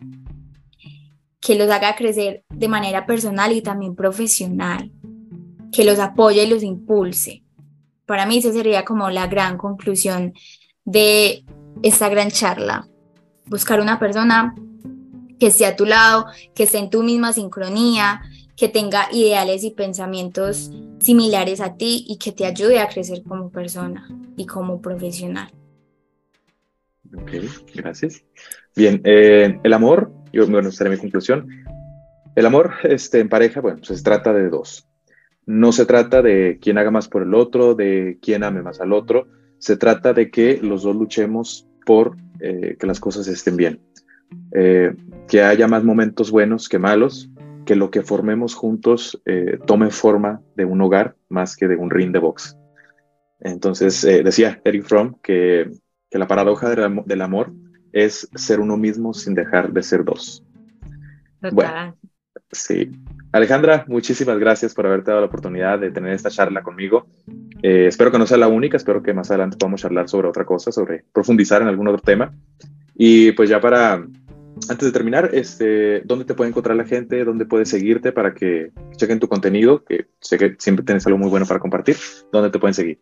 que 1.40 1.56
los 1.56 1.70
haga 1.70 1.96
crecer 1.96 2.44
de 2.50 2.68
manera 2.68 3.06
personal 3.06 3.52
y 3.52 3.62
también 3.62 3.96
profesional, 3.96 4.92
que 5.72 5.84
los 5.84 6.00
apoye 6.00 6.44
y 6.44 6.50
los 6.50 6.64
impulse. 6.64 7.44
Para 8.06 8.26
mí 8.26 8.38
esa 8.38 8.52
sería 8.52 8.86
como 8.86 9.10
la 9.10 9.28
gran 9.28 9.58
conclusión 9.58 10.34
de 10.86 11.44
esta 11.82 12.10
gran 12.10 12.30
charla. 12.30 12.88
Buscar 13.46 13.82
una 13.82 14.00
persona 14.00 14.56
que 15.40 15.48
esté 15.48 15.66
a 15.66 15.76
tu 15.76 15.86
lado, 15.86 16.28
que 16.56 16.64
esté 16.64 16.78
en 16.78 16.90
tu 16.90 17.04
misma 17.04 17.34
sincronía, 17.34 18.22
que 18.56 18.70
tenga 18.70 19.08
ideales 19.12 19.64
y 19.64 19.72
pensamientos 19.72 20.72
similares 21.00 21.60
a 21.62 21.76
ti 21.76 22.06
y 22.08 22.18
que 22.18 22.32
te 22.32 22.46
ayude 22.46 22.80
a 22.80 22.88
crecer 22.88 23.24
como 23.24 23.50
persona 23.50 24.08
y 24.38 24.46
como 24.46 24.82
profesional. 24.82 25.50
Ok, 27.16 27.32
gracias. 27.76 28.24
Bien, 28.76 29.02
eh, 29.04 29.60
el 29.64 29.74
amor, 29.74 30.12
yo, 30.32 30.48
bueno, 30.48 30.72
será 30.72 30.90
mi 30.90 30.98
conclusión. 30.98 31.48
El 32.36 32.46
amor 32.46 32.74
este, 32.84 33.20
en 33.20 33.30
pareja, 33.30 33.62
bueno, 33.62 33.78
pues 33.78 34.00
se 34.00 34.04
trata 34.04 34.34
de 34.34 34.50
dos. 34.50 34.88
No 35.46 35.72
se 35.72 35.86
trata 35.86 36.22
de 36.22 36.58
quién 36.62 36.78
haga 36.78 36.90
más 36.90 37.08
por 37.08 37.22
el 37.22 37.34
otro, 37.34 37.76
de 37.76 38.18
quién 38.22 38.44
ame 38.44 38.62
más 38.62 38.80
al 38.82 38.94
otro. 38.94 39.28
Se 39.60 39.78
trata 39.78 40.14
de 40.14 40.32
que 40.32 40.60
los 40.62 40.84
dos 40.84 40.96
luchemos 40.96 41.68
por 41.86 42.16
eh, 42.40 42.78
que 42.80 42.88
las 42.88 43.00
cosas 43.00 43.28
estén 43.28 43.58
bien. 43.58 43.82
Eh, 44.52 44.96
que 45.28 45.42
haya 45.42 45.68
más 45.68 45.84
momentos 45.84 46.32
buenos 46.32 46.68
que 46.68 46.80
malos, 46.80 47.30
que 47.66 47.76
lo 47.76 47.92
que 47.92 48.02
formemos 48.02 48.56
juntos 48.56 49.22
eh, 49.26 49.60
tome 49.66 49.90
forma 49.90 50.42
de 50.56 50.66
un 50.66 50.82
hogar 50.82 51.16
más 51.30 51.56
que 51.56 51.68
de 51.68 51.76
un 51.76 51.90
ring 51.90 52.12
de 52.12 52.20
box. 52.20 52.58
Entonces, 53.40 54.04
eh, 54.04 54.24
decía 54.24 54.62
Eric 54.64 54.84
Fromm 54.84 55.16
que, 55.22 55.70
que 56.10 56.20
la 56.20 56.28
paradoja 56.28 56.70
del, 56.70 57.22
amor 57.22 57.52
es 57.92 58.30
ser 58.36 58.60
uno 58.60 58.78
mismo 58.78 59.14
sin 59.14 59.34
dejar 59.34 59.74
de 59.74 59.84
ser 59.84 60.04
dos. 60.04 60.44
Bueno, 61.52 61.98
sí. 62.52 62.92
Alejandra, 63.32 63.84
muchísimas 63.88 64.38
gracias 64.38 64.74
por 64.74 64.86
haberte 64.86 65.10
dado 65.10 65.22
la 65.22 65.28
oportunidad 65.28 65.80
de 65.80 65.90
tener 65.92 66.14
esta 66.14 66.30
charla 66.30 66.62
conmigo. 66.62 67.08
Eh, 67.64 67.88
espero 67.88 68.12
que 68.12 68.20
no 68.20 68.28
sea 68.28 68.38
la 68.38 68.48
única, 68.48 68.78
espero 68.78 69.02
que 69.02 69.14
más 69.14 69.32
adelante 69.32 69.58
podamos 69.58 69.82
charlar 69.82 70.08
sobre 70.08 70.28
otra 70.28 70.46
cosa, 70.46 70.72
sobre 70.72 71.04
profundizar 71.12 71.62
en 71.62 71.68
algún 71.68 71.88
otro 71.88 72.02
tema. 72.02 72.32
Y 72.96 73.32
pues 73.32 73.50
ya 73.50 73.60
para, 73.60 74.06
antes 74.70 74.86
de 74.86 74.92
terminar, 74.92 75.30
este, 75.34 76.02
¿dónde 76.02 76.26
te 76.26 76.34
puede 76.34 76.50
encontrar 76.50 76.76
la 76.76 76.86
gente? 76.86 77.24
¿Dónde 77.24 77.46
puede 77.46 77.66
seguirte 77.66 78.12
para 78.12 78.34
que 78.34 78.72
chequen 78.96 79.20
tu 79.20 79.28
contenido? 79.28 79.84
Que 79.84 80.08
sé 80.20 80.38
que 80.38 80.56
siempre 80.60 80.86
tienes 80.86 81.06
algo 81.06 81.18
muy 81.18 81.30
bueno 81.30 81.46
para 81.46 81.60
compartir. 81.60 81.98
¿Dónde 82.32 82.50
te 82.50 82.60
pueden 82.60 82.74
seguir? 82.74 83.00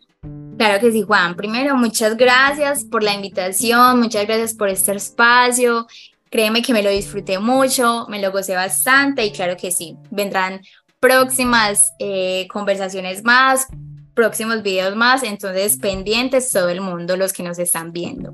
Claro 0.58 0.80
que 0.80 0.92
sí, 0.92 1.04
Juan. 1.04 1.36
Primero, 1.36 1.76
muchas 1.76 2.18
gracias 2.18 2.86
por 2.86 3.04
la 3.04 3.14
invitación, 3.14 4.00
muchas 4.00 4.26
gracias 4.26 4.54
por 4.54 4.70
este 4.70 4.94
espacio. 4.94 5.88
Créeme 6.30 6.62
que 6.62 6.74
me 6.74 6.84
lo 6.84 6.90
disfruté 6.90 7.40
mucho, 7.40 8.06
me 8.10 8.22
lo 8.22 8.32
gocé 8.32 8.56
bastante 8.56 9.26
y 9.26 9.32
claro 9.32 9.58
que 9.58 9.72
sí, 9.72 9.98
vendrán 10.12 10.62
próximas 11.00 11.94
eh, 12.00 12.48
conversaciones 12.50 13.24
más, 13.24 13.68
próximos 14.14 14.64
videos 14.64 14.96
más, 14.96 15.24
entonces 15.24 15.78
pendientes 15.78 16.52
todo 16.52 16.70
el 16.70 16.80
mundo, 16.80 17.18
los 17.18 17.34
que 17.34 17.44
nos 17.44 17.60
están 17.60 17.92
viendo. 17.92 18.34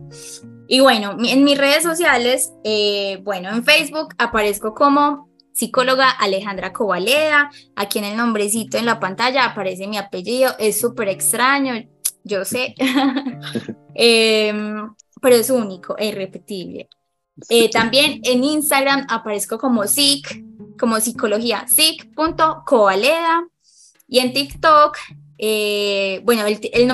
Y 0.67 0.81
bueno, 0.81 1.17
en 1.23 1.43
mis 1.43 1.57
redes 1.57 1.83
sociales, 1.83 2.51
eh, 2.63 3.19
bueno, 3.23 3.49
en 3.49 3.63
Facebook 3.63 4.13
aparezco 4.17 4.73
como 4.73 5.29
psicóloga 5.53 6.09
Alejandra 6.09 6.71
Covaleda, 6.71 7.49
aquí 7.75 7.99
en 7.99 8.05
el 8.05 8.17
nombrecito 8.17 8.77
en 8.77 8.85
la 8.85 8.99
pantalla 8.99 9.45
aparece 9.45 9.87
mi 9.87 9.97
apellido, 9.97 10.53
es 10.59 10.79
súper 10.79 11.07
extraño, 11.07 11.73
yo 12.23 12.45
sé, 12.45 12.75
em, 13.95 14.93
pero 15.21 15.35
es 15.35 15.49
único, 15.49 15.97
es 15.97 16.09
irrepetible. 16.09 16.89
Eh, 17.49 17.69
también 17.69 18.21
en 18.23 18.43
Instagram 18.43 19.05
aparezco 19.09 19.57
como 19.57 19.85
psic, 19.85 20.43
como 20.77 20.99
psicología 20.99 21.65
psic.covaleda 21.67 23.47
y 24.07 24.19
en 24.19 24.33
TikTok, 24.33 24.97
eh, 25.37 26.21
bueno, 26.23 26.43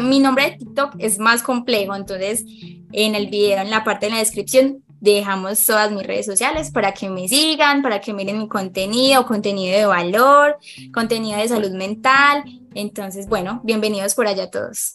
mi 0.01 0.19
nombre 0.19 0.51
de 0.51 0.58
TikTok 0.58 0.95
es 0.99 1.19
más 1.19 1.43
complejo, 1.43 1.95
entonces 1.95 2.45
en 2.91 3.15
el 3.15 3.27
video, 3.27 3.62
en 3.62 3.69
la 3.69 3.84
parte 3.84 4.08
de 4.08 4.12
la 4.12 4.19
descripción, 4.19 4.84
dejamos 4.99 5.65
todas 5.65 5.91
mis 5.91 6.08
redes 6.08 6.25
sociales 6.25 6.71
para 6.71 6.93
que 6.93 7.10
me 7.10 7.27
sigan, 7.27 7.82
para 7.82 7.99
que 7.99 8.13
miren 8.13 8.39
mi 8.39 8.47
contenido, 8.47 9.25
contenido 9.25 9.77
de 9.77 9.86
valor, 9.86 10.58
contenido 10.93 11.38
de 11.39 11.47
salud 11.49 11.71
mental. 11.71 12.43
Entonces, 12.73 13.27
bueno, 13.27 13.60
bienvenidos 13.65 14.15
por 14.15 14.27
allá 14.27 14.49
todos. 14.49 14.93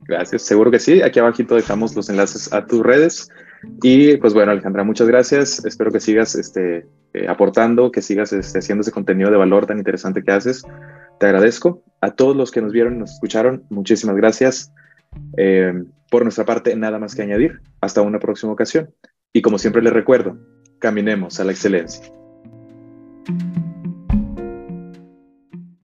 Gracias, 0.00 0.42
seguro 0.42 0.70
que 0.70 0.78
sí. 0.78 1.02
Aquí 1.02 1.18
abajito 1.18 1.56
dejamos 1.56 1.96
los 1.96 2.08
enlaces 2.08 2.52
a 2.52 2.66
tus 2.66 2.84
redes. 2.84 3.28
Y 3.82 4.16
pues 4.18 4.32
bueno, 4.32 4.52
Alejandra, 4.52 4.84
muchas 4.84 5.08
gracias. 5.08 5.64
Espero 5.64 5.90
que 5.90 5.98
sigas 5.98 6.36
este, 6.36 6.86
eh, 7.14 7.26
aportando, 7.28 7.90
que 7.90 8.02
sigas 8.02 8.32
este, 8.32 8.58
haciendo 8.58 8.82
ese 8.82 8.92
contenido 8.92 9.30
de 9.30 9.36
valor 9.36 9.66
tan 9.66 9.78
interesante 9.78 10.22
que 10.22 10.30
haces. 10.30 10.62
Te 11.24 11.28
agradezco. 11.28 11.82
A 12.02 12.10
todos 12.10 12.36
los 12.36 12.50
que 12.50 12.60
nos 12.60 12.70
vieron 12.70 12.96
y 12.96 12.98
nos 12.98 13.12
escucharon, 13.12 13.64
muchísimas 13.70 14.14
gracias. 14.14 14.70
Eh, 15.38 15.72
por 16.10 16.22
nuestra 16.22 16.44
parte, 16.44 16.76
nada 16.76 16.98
más 16.98 17.14
que 17.14 17.22
añadir. 17.22 17.62
Hasta 17.80 18.02
una 18.02 18.18
próxima 18.18 18.52
ocasión. 18.52 18.90
Y 19.32 19.40
como 19.40 19.56
siempre 19.56 19.80
les 19.80 19.94
recuerdo, 19.94 20.36
caminemos 20.80 21.40
a 21.40 21.44
la 21.44 21.52
excelencia. 21.52 22.04